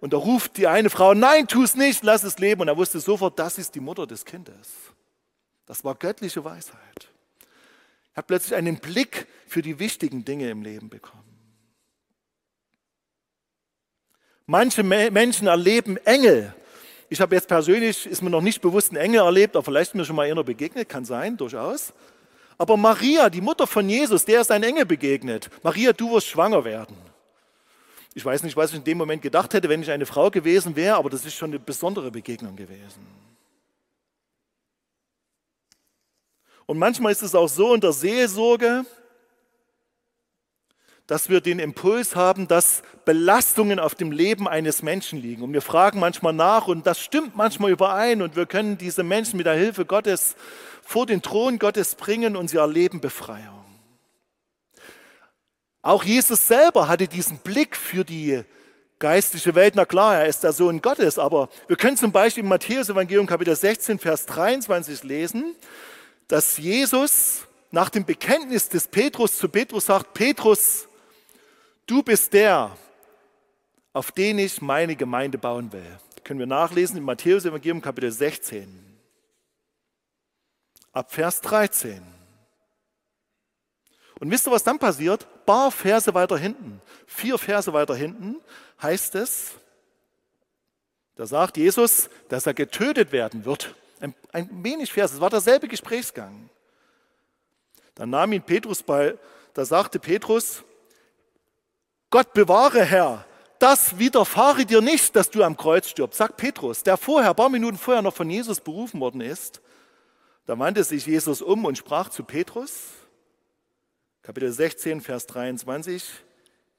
Und 0.00 0.12
da 0.12 0.16
ruft 0.16 0.56
die 0.56 0.66
eine 0.66 0.90
Frau, 0.90 1.14
nein, 1.14 1.48
tu 1.48 1.62
es 1.62 1.74
nicht, 1.74 2.04
lass 2.04 2.22
es 2.22 2.38
leben. 2.38 2.60
Und 2.60 2.68
er 2.68 2.76
wusste 2.76 3.00
sofort, 3.00 3.38
das 3.38 3.58
ist 3.58 3.74
die 3.74 3.80
Mutter 3.80 4.06
des 4.06 4.24
Kindes. 4.24 4.68
Das 5.66 5.84
war 5.84 5.94
göttliche 5.94 6.44
Weisheit. 6.44 7.08
Er 8.14 8.18
hat 8.18 8.26
plötzlich 8.26 8.54
einen 8.54 8.78
Blick 8.78 9.26
für 9.46 9.62
die 9.62 9.78
wichtigen 9.78 10.24
Dinge 10.24 10.50
im 10.50 10.62
Leben 10.62 10.88
bekommen. 10.88 11.24
Manche 14.46 14.82
Menschen 14.82 15.46
erleben 15.46 15.98
Engel. 15.98 16.54
Ich 17.10 17.20
habe 17.20 17.34
jetzt 17.34 17.48
persönlich, 17.48 18.06
ist 18.06 18.22
mir 18.22 18.30
noch 18.30 18.40
nicht 18.40 18.62
bewusst, 18.62 18.90
einen 18.90 19.00
Engel 19.00 19.20
erlebt, 19.20 19.56
aber 19.56 19.64
vielleicht 19.64 19.90
ist 19.90 19.94
mir 19.94 20.04
schon 20.04 20.16
mal 20.16 20.30
einer 20.30 20.44
begegnet, 20.44 20.88
kann 20.88 21.04
sein, 21.04 21.36
durchaus. 21.36 21.92
Aber 22.56 22.76
Maria, 22.76 23.30
die 23.30 23.40
Mutter 23.40 23.66
von 23.66 23.88
Jesus, 23.88 24.24
der 24.24 24.40
ist 24.40 24.50
ein 24.50 24.62
Engel 24.62 24.86
begegnet. 24.86 25.50
Maria, 25.62 25.92
du 25.92 26.12
wirst 26.12 26.28
schwanger 26.28 26.64
werden. 26.64 26.96
Ich 28.18 28.24
weiß 28.24 28.42
nicht, 28.42 28.56
was 28.56 28.72
ich 28.72 28.78
in 28.78 28.82
dem 28.82 28.98
Moment 28.98 29.22
gedacht 29.22 29.54
hätte, 29.54 29.68
wenn 29.68 29.80
ich 29.80 29.92
eine 29.92 30.04
Frau 30.04 30.28
gewesen 30.28 30.74
wäre, 30.74 30.96
aber 30.96 31.08
das 31.08 31.24
ist 31.24 31.36
schon 31.36 31.50
eine 31.50 31.60
besondere 31.60 32.10
Begegnung 32.10 32.56
gewesen. 32.56 33.06
Und 36.66 36.78
manchmal 36.78 37.12
ist 37.12 37.22
es 37.22 37.36
auch 37.36 37.48
so 37.48 37.72
in 37.74 37.80
der 37.80 37.92
Seelsorge, 37.92 38.84
dass 41.06 41.28
wir 41.28 41.40
den 41.40 41.60
Impuls 41.60 42.16
haben, 42.16 42.48
dass 42.48 42.82
Belastungen 43.04 43.78
auf 43.78 43.94
dem 43.94 44.10
Leben 44.10 44.48
eines 44.48 44.82
Menschen 44.82 45.22
liegen. 45.22 45.44
Und 45.44 45.52
wir 45.52 45.62
fragen 45.62 46.00
manchmal 46.00 46.32
nach 46.32 46.66
und 46.66 46.88
das 46.88 46.98
stimmt 46.98 47.36
manchmal 47.36 47.70
überein 47.70 48.20
und 48.20 48.34
wir 48.34 48.46
können 48.46 48.78
diese 48.78 49.04
Menschen 49.04 49.36
mit 49.36 49.46
der 49.46 49.54
Hilfe 49.54 49.84
Gottes 49.86 50.34
vor 50.82 51.06
den 51.06 51.22
Thron 51.22 51.60
Gottes 51.60 51.94
bringen 51.94 52.34
und 52.34 52.50
sie 52.50 52.56
erleben 52.56 53.00
Befreiung. 53.00 53.57
Auch 55.82 56.04
Jesus 56.04 56.46
selber 56.46 56.88
hatte 56.88 57.06
diesen 57.06 57.38
Blick 57.38 57.76
für 57.76 58.04
die 58.04 58.42
geistliche 58.98 59.54
Welt. 59.54 59.74
Na 59.76 59.84
klar, 59.84 60.18
er 60.18 60.26
ist 60.26 60.42
der 60.42 60.52
Sohn 60.52 60.82
Gottes, 60.82 61.18
aber 61.18 61.48
wir 61.68 61.76
können 61.76 61.96
zum 61.96 62.12
Beispiel 62.12 62.42
im 62.42 62.48
Matthäus 62.48 62.88
Evangelium 62.88 63.26
Kapitel 63.26 63.54
16, 63.54 63.98
Vers 63.98 64.26
23 64.26 65.04
lesen, 65.04 65.54
dass 66.26 66.58
Jesus 66.58 67.46
nach 67.70 67.90
dem 67.90 68.04
Bekenntnis 68.04 68.68
des 68.68 68.88
Petrus 68.88 69.36
zu 69.36 69.48
Petrus 69.48 69.86
sagt, 69.86 70.14
Petrus, 70.14 70.88
du 71.86 72.02
bist 72.02 72.32
der, 72.32 72.76
auf 73.92 74.10
den 74.10 74.38
ich 74.38 74.60
meine 74.60 74.96
Gemeinde 74.96 75.38
bauen 75.38 75.72
will. 75.72 75.98
Das 76.14 76.24
können 76.24 76.40
wir 76.40 76.46
nachlesen 76.46 76.96
im 76.96 77.04
Matthäus 77.04 77.44
Evangelium 77.44 77.80
Kapitel 77.80 78.10
16. 78.10 78.84
Ab 80.92 81.12
Vers 81.12 81.40
13. 81.42 82.17
Und 84.20 84.30
wisst 84.30 84.46
ihr, 84.46 84.50
was 84.50 84.64
dann 84.64 84.78
passiert? 84.78 85.24
Ein 85.24 85.46
paar 85.46 85.70
Verse 85.70 86.12
weiter 86.12 86.36
hinten, 86.36 86.80
vier 87.06 87.38
Verse 87.38 87.72
weiter 87.72 87.94
hinten 87.94 88.36
heißt 88.82 89.14
es, 89.16 89.52
da 91.16 91.26
sagt 91.26 91.56
Jesus, 91.56 92.08
dass 92.28 92.46
er 92.46 92.54
getötet 92.54 93.10
werden 93.10 93.44
wird. 93.44 93.74
Ein, 94.00 94.14
ein 94.32 94.62
wenig 94.62 94.92
Vers, 94.92 95.12
es 95.12 95.20
war 95.20 95.30
derselbe 95.30 95.66
Gesprächsgang. 95.66 96.48
Dann 97.96 98.10
nahm 98.10 98.32
ihn 98.32 98.42
Petrus 98.42 98.84
bei, 98.84 99.18
da 99.54 99.64
sagte 99.64 99.98
Petrus, 99.98 100.62
Gott 102.10 102.32
bewahre, 102.32 102.84
Herr, 102.84 103.24
das 103.58 103.98
widerfahre 103.98 104.64
dir 104.64 104.80
nicht, 104.80 105.16
dass 105.16 105.30
du 105.30 105.42
am 105.42 105.56
Kreuz 105.56 105.88
stirbst, 105.88 106.18
sagt 106.18 106.36
Petrus, 106.36 106.84
der 106.84 106.96
vorher, 106.96 107.30
ein 107.30 107.36
paar 107.36 107.48
Minuten 107.48 107.76
vorher 107.76 108.02
noch 108.02 108.14
von 108.14 108.30
Jesus 108.30 108.60
berufen 108.60 109.00
worden 109.00 109.20
ist. 109.20 109.60
Da 110.46 110.56
wandte 110.56 110.84
sich 110.84 111.04
Jesus 111.04 111.42
um 111.42 111.64
und 111.64 111.76
sprach 111.76 112.08
zu 112.10 112.22
Petrus, 112.22 112.92
Kapitel 114.28 114.52
16, 114.52 115.00
Vers 115.00 115.26
23, 115.28 116.04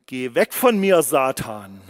Geh 0.05 0.35
weg 0.35 0.53
von 0.53 0.79
mir, 0.79 1.01
Satan. 1.01 1.81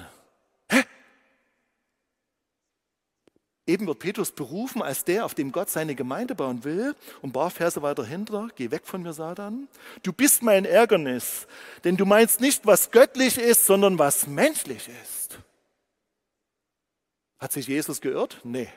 Eben 3.68 3.86
wird 3.86 4.00
Petrus 4.00 4.32
berufen 4.32 4.82
als 4.82 5.04
der, 5.04 5.26
auf 5.26 5.36
dem 5.36 5.52
Gott 5.52 5.70
seine 5.70 5.96
Gemeinde 5.96 6.34
bauen 6.34 6.64
will. 6.64 6.96
Und 7.22 7.32
ein 7.32 7.34
paar 7.34 7.50
Verse 7.50 7.82
weiter 7.82 8.06
hinter, 8.06 8.48
geh 8.56 8.72
weg 8.72 8.84
von 8.86 9.02
mir, 9.02 9.12
Satan. 9.12 9.68
Du 10.02 10.14
bist 10.14 10.44
mein 10.44 10.64
Ärgernis, 10.64 11.46
denn 11.84 11.98
du 11.98 12.06
meinst 12.06 12.40
nicht, 12.40 12.66
was 12.66 12.92
göttlich 12.92 13.38
ist, 13.38 13.66
sondern 13.66 14.00
was 14.00 14.28
menschlich 14.28 14.90
ist. 15.04 15.40
Hat 17.38 17.52
sich 17.52 17.68
Jesus 17.68 18.00
geirrt? 18.00 18.40
Nee. 18.46 18.70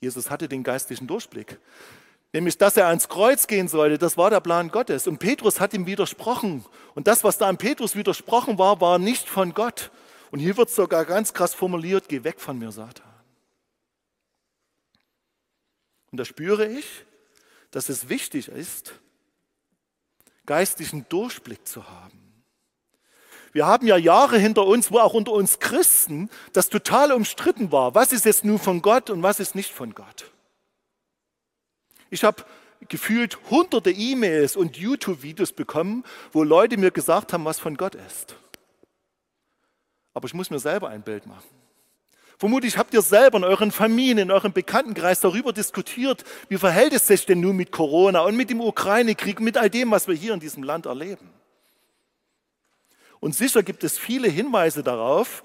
Jesus 0.00 0.28
hatte 0.28 0.48
den 0.50 0.62
geistlichen 0.62 1.06
Durchblick. 1.06 1.58
Nämlich, 2.36 2.58
dass 2.58 2.76
er 2.76 2.88
ans 2.88 3.08
Kreuz 3.08 3.46
gehen 3.46 3.66
sollte, 3.66 3.96
das 3.96 4.18
war 4.18 4.28
der 4.28 4.40
Plan 4.40 4.70
Gottes. 4.70 5.06
Und 5.06 5.16
Petrus 5.16 5.58
hat 5.58 5.72
ihm 5.72 5.86
widersprochen. 5.86 6.66
Und 6.94 7.06
das, 7.06 7.24
was 7.24 7.38
da 7.38 7.48
an 7.48 7.56
Petrus 7.56 7.96
widersprochen 7.96 8.58
war, 8.58 8.78
war 8.78 8.98
nicht 8.98 9.26
von 9.26 9.54
Gott. 9.54 9.90
Und 10.30 10.40
hier 10.40 10.54
wird 10.58 10.68
sogar 10.68 11.06
ganz 11.06 11.32
krass 11.32 11.54
formuliert, 11.54 12.10
geh 12.10 12.24
weg 12.24 12.38
von 12.38 12.58
mir, 12.58 12.70
Satan. 12.72 13.10
Und 16.12 16.20
da 16.20 16.26
spüre 16.26 16.66
ich, 16.66 17.06
dass 17.70 17.88
es 17.88 18.10
wichtig 18.10 18.48
ist, 18.48 18.92
geistlichen 20.44 21.06
Durchblick 21.08 21.66
zu 21.66 21.88
haben. 21.88 22.42
Wir 23.52 23.66
haben 23.66 23.86
ja 23.86 23.96
Jahre 23.96 24.36
hinter 24.36 24.66
uns, 24.66 24.92
wo 24.92 24.98
auch 24.98 25.14
unter 25.14 25.32
uns 25.32 25.58
Christen 25.58 26.28
das 26.52 26.68
total 26.68 27.12
umstritten 27.12 27.72
war. 27.72 27.94
Was 27.94 28.12
ist 28.12 28.26
jetzt 28.26 28.44
nun 28.44 28.58
von 28.58 28.82
Gott 28.82 29.08
und 29.08 29.22
was 29.22 29.40
ist 29.40 29.54
nicht 29.54 29.72
von 29.72 29.94
Gott? 29.94 30.35
Ich 32.10 32.24
habe 32.24 32.44
gefühlt 32.88 33.38
hunderte 33.50 33.90
E-Mails 33.90 34.56
und 34.56 34.76
YouTube-Videos 34.76 35.52
bekommen, 35.52 36.04
wo 36.32 36.42
Leute 36.42 36.76
mir 36.76 36.90
gesagt 36.90 37.32
haben, 37.32 37.44
was 37.44 37.58
von 37.58 37.76
Gott 37.76 37.94
ist. 37.94 38.36
Aber 40.14 40.26
ich 40.26 40.34
muss 40.34 40.50
mir 40.50 40.58
selber 40.58 40.88
ein 40.88 41.02
Bild 41.02 41.26
machen. 41.26 41.48
Vermutlich 42.38 42.76
habt 42.76 42.92
ihr 42.92 43.00
selber 43.00 43.38
in 43.38 43.44
euren 43.44 43.72
Familien, 43.72 44.18
in 44.18 44.30
eurem 44.30 44.52
Bekanntenkreis 44.52 45.20
darüber 45.20 45.54
diskutiert, 45.54 46.22
wie 46.50 46.58
verhält 46.58 46.92
es 46.92 47.06
sich 47.06 47.24
denn 47.24 47.40
nun 47.40 47.56
mit 47.56 47.72
Corona 47.72 48.20
und 48.20 48.36
mit 48.36 48.50
dem 48.50 48.60
Ukraine-Krieg, 48.60 49.40
mit 49.40 49.56
all 49.56 49.70
dem, 49.70 49.90
was 49.90 50.06
wir 50.06 50.14
hier 50.14 50.34
in 50.34 50.40
diesem 50.40 50.62
Land 50.62 50.84
erleben. 50.84 51.30
Und 53.20 53.34
sicher 53.34 53.62
gibt 53.62 53.84
es 53.84 53.98
viele 53.98 54.28
Hinweise 54.28 54.82
darauf, 54.82 55.42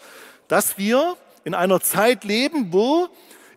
dass 0.50 0.78
wir 0.78 1.16
in 1.46 1.54
einer 1.54 1.80
Zeit 1.80 2.26
leben, 2.26 2.74
wo, 2.74 3.08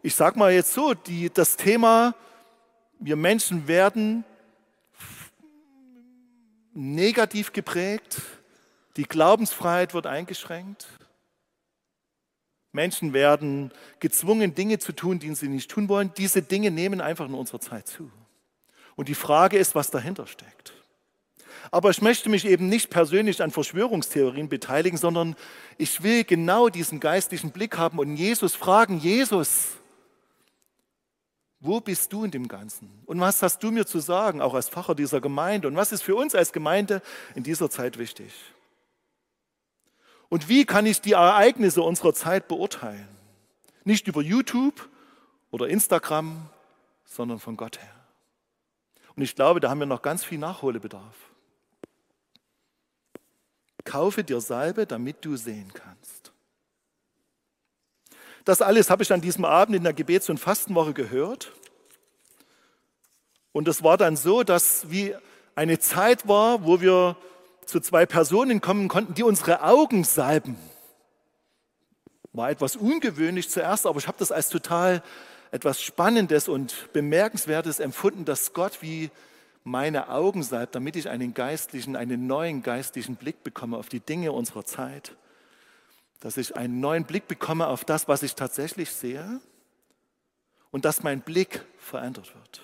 ich 0.02 0.14
sage 0.14 0.38
mal 0.38 0.52
jetzt 0.52 0.72
so, 0.72 0.94
die, 0.94 1.28
das 1.28 1.56
Thema, 1.56 2.14
wir 2.98 3.16
Menschen 3.16 3.68
werden 3.68 4.24
negativ 6.72 7.52
geprägt, 7.52 8.20
die 8.96 9.04
Glaubensfreiheit 9.04 9.94
wird 9.94 10.06
eingeschränkt, 10.06 10.86
Menschen 12.72 13.12
werden 13.12 13.70
gezwungen, 14.00 14.54
Dinge 14.54 14.80
zu 14.80 14.92
tun, 14.92 15.20
die 15.20 15.32
sie 15.34 15.48
nicht 15.48 15.70
tun 15.70 15.88
wollen. 15.88 16.12
Diese 16.16 16.42
Dinge 16.42 16.72
nehmen 16.72 17.00
einfach 17.00 17.26
in 17.26 17.34
unserer 17.34 17.60
Zeit 17.60 17.86
zu. 17.86 18.10
Und 18.96 19.08
die 19.08 19.14
Frage 19.14 19.58
ist, 19.58 19.76
was 19.76 19.92
dahinter 19.92 20.26
steckt. 20.26 20.74
Aber 21.70 21.90
ich 21.90 22.02
möchte 22.02 22.28
mich 22.28 22.44
eben 22.44 22.68
nicht 22.68 22.90
persönlich 22.90 23.42
an 23.42 23.50
Verschwörungstheorien 23.50 24.48
beteiligen, 24.48 24.98
sondern 24.98 25.36
ich 25.78 26.02
will 26.02 26.24
genau 26.24 26.68
diesen 26.68 27.00
geistlichen 27.00 27.52
Blick 27.52 27.78
haben 27.78 27.98
und 27.98 28.16
Jesus 28.16 28.54
fragen, 28.54 28.98
Jesus, 28.98 29.76
wo 31.64 31.80
bist 31.80 32.12
du 32.12 32.24
in 32.24 32.30
dem 32.30 32.46
Ganzen? 32.46 32.90
Und 33.06 33.18
was 33.20 33.42
hast 33.42 33.62
du 33.62 33.70
mir 33.70 33.86
zu 33.86 33.98
sagen, 34.00 34.42
auch 34.42 34.54
als 34.54 34.68
Pfarrer 34.68 34.94
dieser 34.94 35.20
Gemeinde? 35.20 35.66
Und 35.66 35.76
was 35.76 35.92
ist 35.92 36.02
für 36.02 36.14
uns 36.14 36.34
als 36.34 36.52
Gemeinde 36.52 37.00
in 37.34 37.42
dieser 37.42 37.70
Zeit 37.70 37.96
wichtig? 37.96 38.32
Und 40.28 40.48
wie 40.48 40.66
kann 40.66 40.84
ich 40.84 41.00
die 41.00 41.12
Ereignisse 41.12 41.80
unserer 41.80 42.12
Zeit 42.12 42.48
beurteilen? 42.48 43.08
Nicht 43.84 44.06
über 44.08 44.20
YouTube 44.20 44.88
oder 45.50 45.68
Instagram, 45.68 46.50
sondern 47.04 47.38
von 47.38 47.56
Gott 47.56 47.80
her. 47.80 47.94
Und 49.16 49.22
ich 49.22 49.34
glaube, 49.34 49.60
da 49.60 49.70
haben 49.70 49.78
wir 49.78 49.86
noch 49.86 50.02
ganz 50.02 50.22
viel 50.24 50.38
Nachholbedarf. 50.38 51.14
Kaufe 53.84 54.24
dir 54.24 54.40
Salbe, 54.40 54.86
damit 54.86 55.24
du 55.24 55.36
sehen 55.36 55.70
kannst. 55.72 56.03
Das 58.44 58.60
alles 58.60 58.90
habe 58.90 59.02
ich 59.02 59.12
an 59.12 59.20
diesem 59.20 59.44
Abend 59.44 59.76
in 59.76 59.84
der 59.84 59.92
Gebets- 59.92 60.28
und 60.28 60.38
Fastenwoche 60.38 60.92
gehört. 60.92 61.52
Und 63.52 63.68
es 63.68 63.82
war 63.82 63.96
dann 63.96 64.16
so, 64.16 64.42
dass 64.42 64.90
wie 64.90 65.14
eine 65.54 65.78
Zeit 65.78 66.28
war, 66.28 66.64
wo 66.64 66.80
wir 66.80 67.16
zu 67.64 67.80
zwei 67.80 68.04
Personen 68.04 68.60
kommen 68.60 68.88
konnten, 68.88 69.14
die 69.14 69.22
unsere 69.22 69.62
Augen 69.62 70.04
salben. 70.04 70.56
War 72.32 72.50
etwas 72.50 72.76
ungewöhnlich 72.76 73.48
zuerst, 73.48 73.86
aber 73.86 73.98
ich 73.98 74.08
habe 74.08 74.18
das 74.18 74.32
als 74.32 74.48
total 74.48 75.02
etwas 75.52 75.80
Spannendes 75.80 76.48
und 76.48 76.92
Bemerkenswertes 76.92 77.78
empfunden, 77.78 78.24
dass 78.24 78.52
Gott 78.52 78.82
wie 78.82 79.10
meine 79.62 80.10
Augen 80.10 80.42
salbt, 80.42 80.74
damit 80.74 80.96
ich 80.96 81.08
einen 81.08 81.32
geistlichen, 81.32 81.96
einen 81.96 82.26
neuen 82.26 82.62
geistlichen 82.62 83.16
Blick 83.16 83.42
bekomme 83.44 83.78
auf 83.78 83.88
die 83.88 84.00
Dinge 84.00 84.32
unserer 84.32 84.64
Zeit. 84.64 85.12
Dass 86.20 86.36
ich 86.36 86.56
einen 86.56 86.80
neuen 86.80 87.04
Blick 87.04 87.28
bekomme 87.28 87.66
auf 87.66 87.84
das, 87.84 88.08
was 88.08 88.22
ich 88.22 88.34
tatsächlich 88.34 88.90
sehe 88.90 89.40
und 90.70 90.84
dass 90.84 91.02
mein 91.02 91.20
Blick 91.20 91.64
verändert 91.78 92.34
wird. 92.34 92.62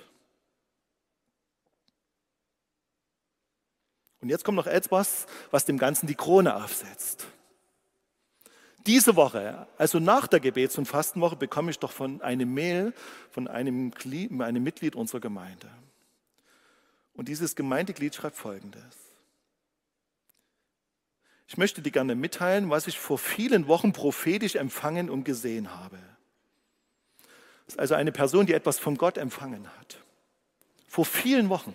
Und 4.20 4.28
jetzt 4.28 4.44
kommt 4.44 4.56
noch 4.56 4.66
etwas, 4.66 5.26
was 5.50 5.64
dem 5.64 5.78
Ganzen 5.78 6.06
die 6.06 6.14
Krone 6.14 6.56
aufsetzt. 6.56 7.26
Diese 8.86 9.16
Woche, 9.16 9.66
also 9.76 9.98
nach 9.98 10.26
der 10.26 10.40
Gebets- 10.40 10.78
und 10.78 10.86
Fastenwoche, 10.86 11.36
bekomme 11.36 11.70
ich 11.70 11.78
doch 11.78 11.92
von 11.92 12.22
einem 12.22 12.52
Mail 12.52 12.94
von 13.30 13.46
einem, 13.46 13.92
einem 14.40 14.62
Mitglied 14.62 14.96
unserer 14.96 15.20
Gemeinde. 15.20 15.70
Und 17.14 17.28
dieses 17.28 17.54
Gemeindeglied 17.54 18.14
schreibt 18.14 18.36
Folgendes. 18.36 18.99
Ich 21.50 21.56
möchte 21.56 21.82
dir 21.82 21.90
gerne 21.90 22.14
mitteilen, 22.14 22.70
was 22.70 22.86
ich 22.86 22.96
vor 22.96 23.18
vielen 23.18 23.66
Wochen 23.66 23.92
prophetisch 23.92 24.54
empfangen 24.54 25.10
und 25.10 25.24
gesehen 25.24 25.76
habe. 25.76 25.98
Das 27.66 27.74
ist 27.74 27.80
also 27.80 27.94
eine 27.96 28.12
Person, 28.12 28.46
die 28.46 28.54
etwas 28.54 28.78
von 28.78 28.96
Gott 28.96 29.18
empfangen 29.18 29.66
hat. 29.80 29.98
Vor 30.86 31.04
vielen 31.04 31.48
Wochen. 31.48 31.74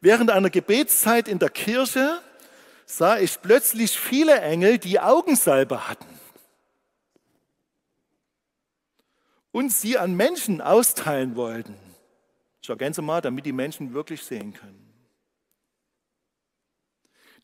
Während 0.00 0.30
einer 0.30 0.48
Gebetszeit 0.48 1.28
in 1.28 1.38
der 1.38 1.50
Kirche 1.50 2.18
sah 2.86 3.18
ich 3.18 3.42
plötzlich 3.42 3.98
viele 3.98 4.40
Engel, 4.40 4.78
die 4.78 5.00
Augensalbe 5.00 5.86
hatten 5.86 6.18
und 9.52 9.70
sie 9.70 9.98
an 9.98 10.14
Menschen 10.14 10.62
austeilen 10.62 11.36
wollten. 11.36 11.76
Ich 12.62 12.70
ergänze 12.70 13.02
mal, 13.02 13.20
damit 13.20 13.44
die 13.44 13.52
Menschen 13.52 13.92
wirklich 13.92 14.22
sehen 14.22 14.54
können. 14.54 14.85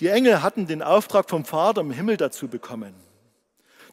Die 0.02 0.08
Engel 0.08 0.42
hatten 0.42 0.66
den 0.66 0.82
Auftrag 0.82 1.30
vom 1.30 1.44
Vater 1.44 1.80
im 1.80 1.92
Himmel 1.92 2.16
dazu 2.16 2.48
bekommen. 2.48 2.92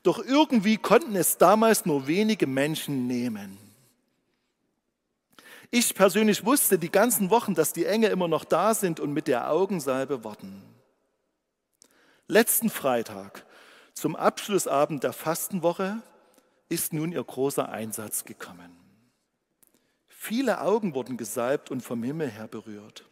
Doch 0.02 0.18
irgendwie 0.18 0.78
konnten 0.78 1.16
es 1.16 1.38
damals 1.38 1.86
nur 1.86 2.08
wenige 2.08 2.48
Menschen 2.48 3.06
nehmen. 3.06 3.60
Ich 5.70 5.94
persönlich 5.94 6.44
wusste 6.44 6.80
die 6.80 6.90
ganzen 6.90 7.30
Wochen, 7.30 7.54
dass 7.54 7.74
die 7.74 7.86
Engel 7.86 8.10
immer 8.10 8.28
noch 8.28 8.44
da 8.44 8.74
sind 8.74 9.00
und 9.00 9.14
mit 9.14 9.28
der 9.28 9.52
Augensalbe 9.52 10.24
warten. 10.24 10.64
Letzten 12.28 12.72
Freitag, 12.72 13.46
zum 13.94 14.16
Abschlussabend 14.16 15.04
der 15.04 15.14
Fastenwoche, 15.14 16.02
ist 16.70 16.92
nun 16.92 17.12
ihr 17.12 17.24
großer 17.24 17.70
Einsatz 17.70 18.26
gekommen. 18.26 18.76
Viele 20.08 20.62
Augen 20.62 20.96
wurden 20.96 21.18
gesalbt 21.18 21.70
und 21.70 21.82
vom 21.82 22.02
Himmel 22.02 22.32
her 22.32 22.48
berührt. 22.48 23.06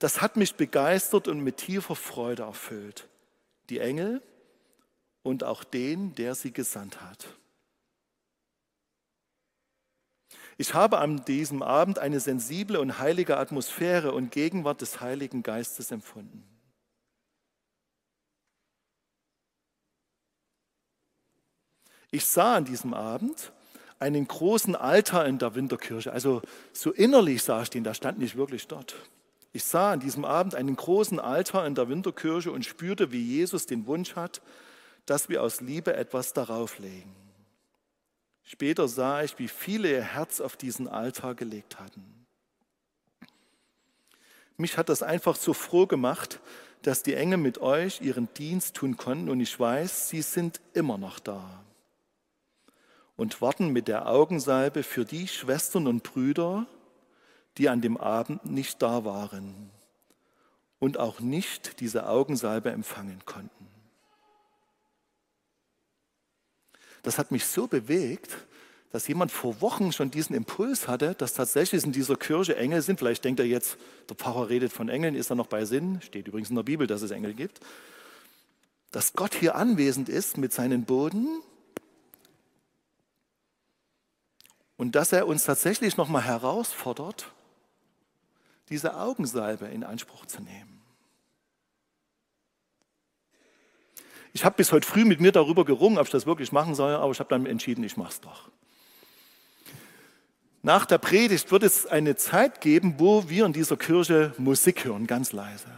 Das 0.00 0.22
hat 0.22 0.36
mich 0.36 0.54
begeistert 0.54 1.28
und 1.28 1.40
mit 1.40 1.58
tiefer 1.58 1.94
Freude 1.94 2.44
erfüllt. 2.44 3.06
Die 3.68 3.78
Engel 3.78 4.22
und 5.22 5.44
auch 5.44 5.62
den, 5.62 6.14
der 6.14 6.34
sie 6.34 6.52
gesandt 6.52 7.02
hat. 7.02 7.28
Ich 10.56 10.72
habe 10.72 10.98
an 10.98 11.24
diesem 11.26 11.62
Abend 11.62 11.98
eine 11.98 12.18
sensible 12.18 12.80
und 12.80 12.98
heilige 12.98 13.36
Atmosphäre 13.36 14.12
und 14.12 14.32
Gegenwart 14.32 14.80
des 14.80 15.02
Heiligen 15.02 15.42
Geistes 15.42 15.90
empfunden. 15.90 16.44
Ich 22.10 22.24
sah 22.24 22.56
an 22.56 22.64
diesem 22.64 22.94
Abend 22.94 23.52
einen 23.98 24.26
großen 24.26 24.74
Altar 24.76 25.26
in 25.26 25.38
der 25.38 25.54
Winterkirche. 25.54 26.10
Also 26.10 26.40
so 26.72 26.90
innerlich 26.90 27.42
sah 27.42 27.62
ich 27.62 27.70
den, 27.70 27.84
da 27.84 27.92
stand 27.92 28.18
nicht 28.18 28.36
wirklich 28.36 28.66
dort. 28.66 28.96
Ich 29.52 29.64
sah 29.64 29.92
an 29.92 30.00
diesem 30.00 30.24
Abend 30.24 30.54
einen 30.54 30.76
großen 30.76 31.18
Altar 31.18 31.66
in 31.66 31.74
der 31.74 31.88
Winterkirche 31.88 32.52
und 32.52 32.64
spürte, 32.64 33.12
wie 33.12 33.22
Jesus 33.22 33.66
den 33.66 33.86
Wunsch 33.86 34.14
hat, 34.14 34.40
dass 35.06 35.28
wir 35.28 35.42
aus 35.42 35.60
Liebe 35.60 35.94
etwas 35.94 36.32
darauf 36.32 36.78
legen. 36.78 37.14
Später 38.42 38.88
sah 38.88 39.22
ich, 39.22 39.38
wie 39.38 39.48
viele 39.48 39.90
ihr 39.90 40.02
Herz 40.02 40.40
auf 40.40 40.56
diesen 40.56 40.88
Altar 40.88 41.34
gelegt 41.34 41.80
hatten. 41.80 42.26
Mich 44.56 44.76
hat 44.76 44.88
das 44.88 45.02
einfach 45.02 45.36
so 45.36 45.52
froh 45.52 45.86
gemacht, 45.86 46.40
dass 46.82 47.02
die 47.02 47.14
Engel 47.14 47.38
mit 47.38 47.58
euch 47.58 48.00
ihren 48.00 48.32
Dienst 48.34 48.76
tun 48.76 48.96
konnten 48.96 49.28
und 49.28 49.40
ich 49.40 49.58
weiß, 49.58 50.08
sie 50.08 50.22
sind 50.22 50.60
immer 50.74 50.98
noch 50.98 51.18
da 51.18 51.64
und 53.20 53.42
warten 53.42 53.68
mit 53.68 53.86
der 53.86 54.08
Augensalbe 54.08 54.82
für 54.82 55.04
die 55.04 55.28
Schwestern 55.28 55.86
und 55.86 56.02
Brüder, 56.02 56.66
die 57.58 57.68
an 57.68 57.80
dem 57.80 57.96
Abend 57.96 58.44
nicht 58.44 58.80
da 58.82 59.04
waren 59.04 59.70
und 60.78 60.98
auch 60.98 61.20
nicht 61.20 61.80
diese 61.80 62.08
Augensalbe 62.08 62.70
empfangen 62.70 63.20
konnten. 63.24 63.66
Das 67.02 67.18
hat 67.18 67.30
mich 67.30 67.46
so 67.46 67.66
bewegt, 67.66 68.36
dass 68.90 69.06
jemand 69.06 69.30
vor 69.30 69.60
Wochen 69.60 69.92
schon 69.92 70.10
diesen 70.10 70.34
Impuls 70.34 70.88
hatte, 70.88 71.14
dass 71.14 71.34
tatsächlich 71.34 71.84
in 71.84 71.92
dieser 71.92 72.16
Kirche 72.16 72.56
Engel 72.56 72.82
sind. 72.82 72.98
Vielleicht 72.98 73.24
denkt 73.24 73.38
er 73.40 73.46
jetzt, 73.46 73.78
der 74.08 74.16
Pfarrer 74.16 74.48
redet 74.48 74.72
von 74.72 74.88
Engeln, 74.88 75.14
ist 75.14 75.30
er 75.30 75.36
noch 75.36 75.46
bei 75.46 75.64
Sinn? 75.64 76.00
Steht 76.02 76.26
übrigens 76.26 76.50
in 76.50 76.56
der 76.56 76.64
Bibel, 76.64 76.86
dass 76.86 77.02
es 77.02 77.12
Engel 77.12 77.34
gibt. 77.34 77.60
Dass 78.90 79.12
Gott 79.12 79.34
hier 79.34 79.54
anwesend 79.54 80.08
ist 80.08 80.38
mit 80.38 80.52
seinen 80.52 80.84
Boden 80.84 81.40
und 84.76 84.96
dass 84.96 85.12
er 85.12 85.28
uns 85.28 85.44
tatsächlich 85.44 85.96
nochmal 85.96 86.24
herausfordert, 86.24 87.30
diese 88.70 88.96
Augensalbe 88.96 89.66
in 89.66 89.84
Anspruch 89.84 90.26
zu 90.26 90.40
nehmen. 90.42 90.80
Ich 94.32 94.44
habe 94.44 94.56
bis 94.56 94.70
heute 94.70 94.86
früh 94.86 95.04
mit 95.04 95.20
mir 95.20 95.32
darüber 95.32 95.64
gerungen, 95.64 95.98
ob 95.98 96.06
ich 96.06 96.12
das 96.12 96.24
wirklich 96.24 96.52
machen 96.52 96.74
soll, 96.74 96.94
aber 96.94 97.10
ich 97.10 97.18
habe 97.18 97.30
dann 97.30 97.46
entschieden, 97.46 97.82
ich 97.82 97.96
mache 97.96 98.12
es 98.12 98.20
doch. 98.20 98.48
Nach 100.62 100.86
der 100.86 100.98
Predigt 100.98 101.50
wird 101.50 101.62
es 101.62 101.86
eine 101.86 102.16
Zeit 102.16 102.60
geben, 102.60 102.96
wo 102.98 103.28
wir 103.28 103.46
in 103.46 103.52
dieser 103.52 103.76
Kirche 103.76 104.34
Musik 104.36 104.84
hören, 104.84 105.06
ganz 105.06 105.32
leise. 105.32 105.68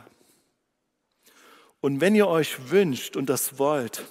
Und 1.81 2.01
wenn 2.01 2.15
ihr 2.15 2.29
euch 2.29 2.71
wünscht 2.71 3.17
und 3.17 3.29
das 3.29 3.59
wollt, 3.59 4.05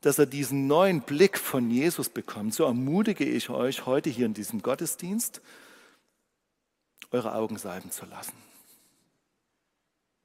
dass 0.00 0.18
ihr 0.18 0.26
diesen 0.26 0.66
neuen 0.66 1.02
Blick 1.02 1.38
von 1.38 1.70
Jesus 1.70 2.08
bekommt, 2.08 2.54
so 2.54 2.64
ermutige 2.64 3.24
ich 3.24 3.50
euch 3.50 3.86
heute 3.86 4.10
hier 4.10 4.26
in 4.26 4.34
diesem 4.34 4.62
Gottesdienst, 4.62 5.40
eure 7.10 7.34
Augen 7.34 7.58
salben 7.58 7.90
zu 7.90 8.06
lassen. 8.06 8.34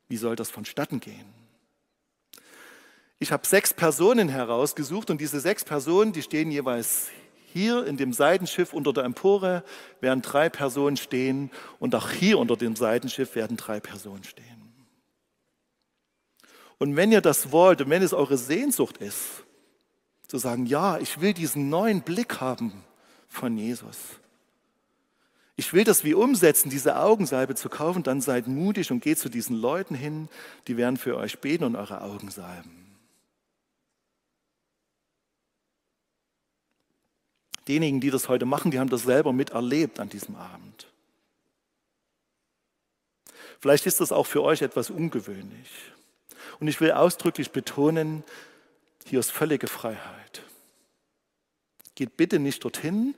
Wie 0.07 0.17
soll 0.17 0.35
das 0.35 0.49
vonstatten 0.49 0.99
gehen? 0.99 1.25
Ich 3.19 3.31
habe 3.31 3.47
sechs 3.47 3.73
Personen 3.73 4.27
herausgesucht 4.27 5.09
und 5.09 5.21
diese 5.21 5.39
sechs 5.39 5.63
Personen, 5.63 6.11
die 6.11 6.21
stehen 6.21 6.51
jeweils 6.51 7.09
hier 7.53 7.85
in 7.85 7.97
dem 7.97 8.11
Seitenschiff 8.11 8.73
unter 8.73 8.91
der 8.91 9.05
Empore, 9.05 9.63
werden 10.01 10.21
drei 10.21 10.49
Personen 10.49 10.97
stehen 10.97 11.51
und 11.79 11.95
auch 11.95 12.09
hier 12.09 12.39
unter 12.39 12.57
dem 12.57 12.75
Seitenschiff 12.75 13.35
werden 13.35 13.55
drei 13.55 13.79
Personen 13.79 14.23
stehen. 14.23 14.73
Und 16.79 16.95
wenn 16.95 17.11
ihr 17.11 17.21
das 17.21 17.51
wollt 17.51 17.81
und 17.81 17.89
wenn 17.89 18.01
es 18.01 18.13
eure 18.13 18.37
Sehnsucht 18.37 18.97
ist, 18.97 19.45
zu 20.27 20.37
sagen, 20.37 20.65
ja, 20.65 20.97
ich 20.97 21.21
will 21.21 21.33
diesen 21.33 21.69
neuen 21.69 22.01
Blick 22.01 22.41
haben 22.41 22.83
von 23.27 23.57
Jesus. 23.57 23.97
Ich 25.55 25.71
will 25.73 25.83
das 25.83 26.03
wie 26.03 26.15
umsetzen, 26.15 26.69
diese 26.69 26.97
Augensalbe 26.97 27.53
zu 27.55 27.69
kaufen, 27.69 28.01
dann 28.01 28.21
seid 28.21 28.47
mutig 28.47 28.91
und 28.91 29.01
geht 29.01 29.19
zu 29.19 29.29
diesen 29.29 29.55
Leuten 29.55 29.93
hin, 29.93 30.27
die 30.67 30.77
werden 30.77 30.97
für 30.97 31.15
euch 31.17 31.39
beten 31.39 31.63
und 31.63 31.75
eure 31.75 32.01
Augen 32.01 32.31
salben. 32.31 32.83
Diejenigen, 37.67 38.01
die 38.01 38.09
das 38.09 38.29
heute 38.29 38.45
machen, 38.45 38.71
die 38.71 38.79
haben 38.79 38.89
das 38.89 39.03
selber 39.03 39.31
miterlebt 39.31 39.99
an 39.99 40.09
diesem 40.09 40.35
Abend. 40.35 40.87
Vielleicht 43.59 43.85
ist 43.85 44.01
das 44.01 44.11
auch 44.11 44.25
für 44.25 44.43
euch 44.43 44.61
etwas 44.61 44.89
ungewöhnlich. 44.89 45.69
Und 46.59 46.67
ich 46.67 46.81
will 46.81 46.91
ausdrücklich 46.91 47.51
betonen, 47.51 48.23
hier 49.05 49.19
ist 49.19 49.31
völlige 49.31 49.67
Freiheit. 49.67 50.43
Geht 51.95 52.17
bitte 52.17 52.39
nicht 52.39 52.63
dorthin, 52.63 53.15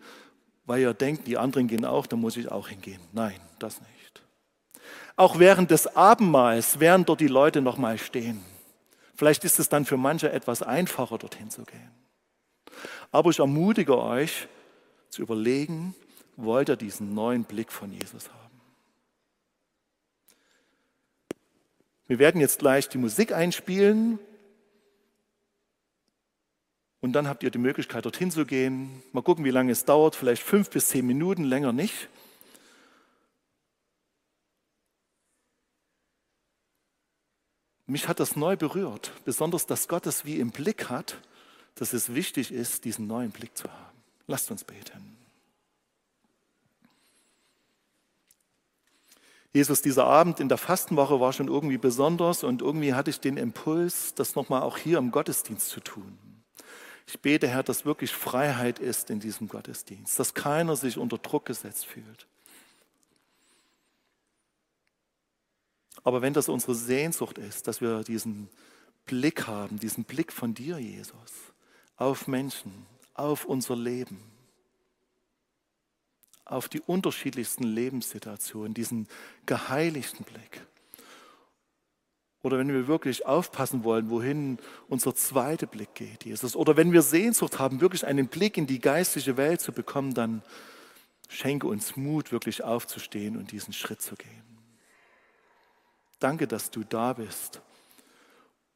weil 0.66 0.82
ihr 0.82 0.94
denkt, 0.94 1.28
die 1.28 1.38
anderen 1.38 1.68
gehen 1.68 1.86
auch, 1.86 2.08
dann 2.08 2.20
muss 2.20 2.38
ich 2.38 2.52
auch 2.52 2.70
hingehen. 2.70 3.02
Nein, 3.14 3.40
das 3.60 3.80
nicht. 3.82 4.24
Auch 5.16 5.40
während 5.40 5.72
des 5.72 5.96
Abendmahls 5.96 6.80
werden 6.80 7.06
dort 7.06 7.22
die 7.22 7.28
Leute 7.28 7.62
noch 7.62 7.78
mal 7.78 7.98
stehen. 7.98 8.44
Vielleicht 9.16 9.46
ist 9.46 9.60
es 9.60 9.70
dann 9.70 9.86
für 9.86 9.98
manche 9.98 10.32
etwas 10.32 10.62
einfacher, 10.62 11.18
dorthin 11.18 11.50
zu 11.50 11.64
gehen. 11.64 11.92
Aber 13.12 13.30
ich 13.30 13.40
ermutige 13.40 13.98
euch 13.98 14.48
zu 15.10 15.22
überlegen, 15.22 15.96
wollt 16.36 16.70
ihr 16.70 16.76
diesen 16.76 17.14
neuen 17.14 17.46
Blick 17.46 17.72
von 17.72 17.92
Jesus 17.94 18.30
haben? 18.30 18.62
Wir 22.08 22.20
werden 22.20 22.42
jetzt 22.42 22.60
gleich 22.60 22.90
die 22.90 22.98
Musik 22.98 23.32
einspielen 23.32 24.20
und 27.06 27.14
dann 27.14 27.28
habt 27.28 27.44
ihr 27.44 27.52
die 27.52 27.60
Möglichkeit, 27.60 28.04
dorthin 28.04 28.32
zu 28.32 28.48
gehen. 28.48 29.04
Mal 29.14 29.22
gucken, 29.22 29.46
wie 29.46 29.52
lange 29.52 29.72
es 29.72 29.86
dauert, 29.86 30.16
vielleicht 30.16 30.42
fünf 30.42 30.72
bis 30.72 30.88
zehn 30.88 31.06
Minuten, 31.06 31.44
länger 31.44 31.72
nicht. 31.72 32.10
Mich 37.86 38.08
hat 38.08 38.20
das 38.20 38.36
neu 38.36 38.58
berührt, 38.58 39.12
besonders, 39.24 39.68
dass 39.68 39.88
Gott 39.88 40.08
es 40.08 40.26
wie 40.26 40.40
im 40.40 40.50
Blick 40.50 40.90
hat, 40.90 41.22
dass 41.76 41.94
es 41.94 42.16
wichtig 42.16 42.52
ist, 42.52 42.86
diesen 42.86 43.06
neuen 43.06 43.30
Blick 43.30 43.56
zu 43.56 43.72
haben. 43.72 43.96
Lasst 44.26 44.50
uns 44.50 44.64
beten. 44.64 45.16
Jesus, 49.54 49.84
dieser 49.84 50.06
Abend 50.06 50.40
in 50.40 50.50
der 50.50 50.58
Fastenwoche 50.58 51.20
war 51.20 51.34
schon 51.34 51.50
irgendwie 51.50 51.78
besonders 51.78 52.44
und 52.44 52.64
irgendwie 52.64 52.96
hatte 52.96 53.12
ich 53.12 53.20
den 53.20 53.38
Impuls, 53.38 54.16
das 54.16 54.34
nochmal 54.34 54.64
auch 54.64 54.80
hier 54.80 54.98
im 54.98 55.12
Gottesdienst 55.12 55.70
zu 55.70 55.82
tun. 55.82 56.35
Ich 57.08 57.20
bete, 57.20 57.48
Herr, 57.48 57.64
dass 57.64 57.86
wirklich 57.86 58.12
Freiheit 58.12 58.80
ist 58.80 59.10
in 59.10 59.20
diesem 59.20 59.48
Gottesdienst, 59.48 60.18
dass 60.18 60.34
keiner 60.34 60.76
sich 60.76 60.98
unter 60.98 61.18
Druck 61.18 61.46
gesetzt 61.46 61.86
fühlt. 61.86 62.28
Aber 66.04 66.22
wenn 66.22 66.34
das 66.34 66.50
unsere 66.50 66.76
Sehnsucht 66.76 67.38
ist, 67.38 67.68
dass 67.68 67.82
wir 67.82 68.04
diesen 68.04 68.50
Blick 69.06 69.48
haben, 69.48 69.80
diesen 69.80 70.04
Blick 70.04 70.32
von 70.32 70.54
dir, 70.54 70.78
Jesus, 70.78 71.52
auf 71.98 72.28
Menschen, 72.28 72.86
auf 73.14 73.46
unser 73.46 73.76
Leben, 73.76 74.22
auf 76.44 76.70
die 76.70 76.82
unterschiedlichsten 76.82 77.64
Lebenssituationen, 77.64 78.74
diesen 78.74 79.08
geheiligten 79.46 80.26
Blick. 80.26 80.62
Oder 82.46 82.60
wenn 82.60 82.68
wir 82.68 82.88
wirklich 82.88 83.26
aufpassen 83.26 83.84
wollen, 83.84 84.12
wohin 84.12 84.60
unser 84.88 85.16
zweiter 85.16 85.66
Blick 85.66 85.96
geht, 85.96 86.26
Jesus. 86.26 86.56
Oder 86.56 86.78
wenn 86.78 86.94
wir 86.94 87.02
Sehnsucht 87.02 87.58
haben, 87.58 87.82
wirklich 87.82 88.06
einen 88.06 88.28
Blick 88.28 88.56
in 88.56 88.68
die 88.68 88.78
geistliche 88.78 89.36
Welt 89.36 89.62
zu 89.62 89.72
bekommen, 89.72 90.14
dann 90.14 90.44
schenke 91.28 91.66
uns 91.66 91.96
Mut, 91.96 92.32
wirklich 92.32 92.64
aufzustehen 92.64 93.36
und 93.36 93.52
diesen 93.52 93.74
Schritt 93.74 94.00
zu 94.00 94.14
gehen. 94.14 94.44
Danke, 96.20 96.46
dass 96.46 96.70
du 96.70 96.84
da 96.84 97.14
bist 97.14 97.64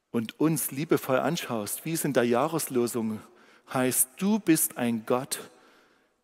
und 0.10 0.39
uns 0.39 0.71
liebevoll 0.71 1.19
anschaust, 1.19 1.86
wie 1.86 1.93
es 1.93 2.03
in 2.03 2.13
der 2.13 2.23
Jahreslosung 2.23 3.21
heißt, 3.71 4.10
du 4.17 4.39
bist 4.39 4.79
ein 4.79 5.05
Gott, 5.05 5.51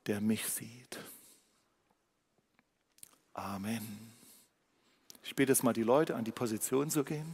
der 0.08 0.19
mich 0.19 0.47
sieht. 0.47 0.97
Amen. 3.36 4.14
Ich 5.26 5.36
bitte 5.36 5.52
jetzt 5.52 5.64
mal 5.64 5.74
die 5.74 5.84
Leute, 5.84 6.16
an 6.16 6.24
die 6.24 6.32
Position 6.32 6.92
zu 6.92 7.04
gehen. 7.04 7.26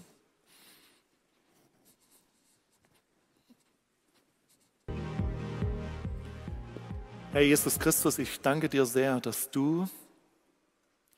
Herr 7.33 7.41
Jesus 7.41 7.79
Christus, 7.79 8.17
ich 8.17 8.39
danke 8.39 8.69
dir 8.69 8.85
sehr, 8.85 9.19
dass 9.19 9.51
du 9.51 9.89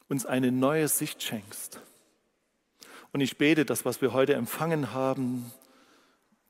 uns 0.10 0.26
eine 0.26 0.52
neue 0.52 0.88
Sicht 0.88 1.22
schenkst. 1.22 1.80
Und 3.12 3.22
ich 3.22 3.38
bete, 3.38 3.66
dass 3.66 3.86
was 3.86 4.02
wir 4.02 4.12
heute 4.12 4.34
empfangen 4.34 4.94
haben, 4.94 5.52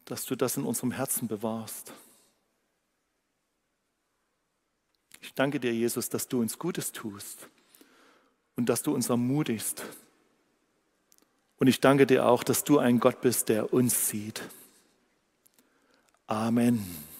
dass 0.05 0.23
du 0.23 0.37
das 0.37 0.55
in 0.55 0.63
unserem 0.63 0.91
Herzen 0.91 1.27
bewahrst. 1.27 1.91
Ich 5.19 5.33
danke 5.33 5.59
dir, 5.59 5.73
Jesus, 5.73 6.07
dass 6.07 6.29
du 6.29 6.39
uns 6.39 6.57
Gutes 6.57 6.93
tust 6.93 7.49
und 8.55 8.69
dass 8.69 8.83
du 8.83 8.93
uns 8.93 9.09
ermutigst. 9.09 9.83
Und 11.57 11.67
ich 11.67 11.79
danke 11.79 12.05
dir 12.05 12.27
auch, 12.27 12.43
dass 12.43 12.63
du 12.63 12.79
ein 12.79 12.99
Gott 12.99 13.21
bist, 13.21 13.49
der 13.49 13.73
uns 13.73 14.09
sieht. 14.09 14.41
Amen. 16.27 17.12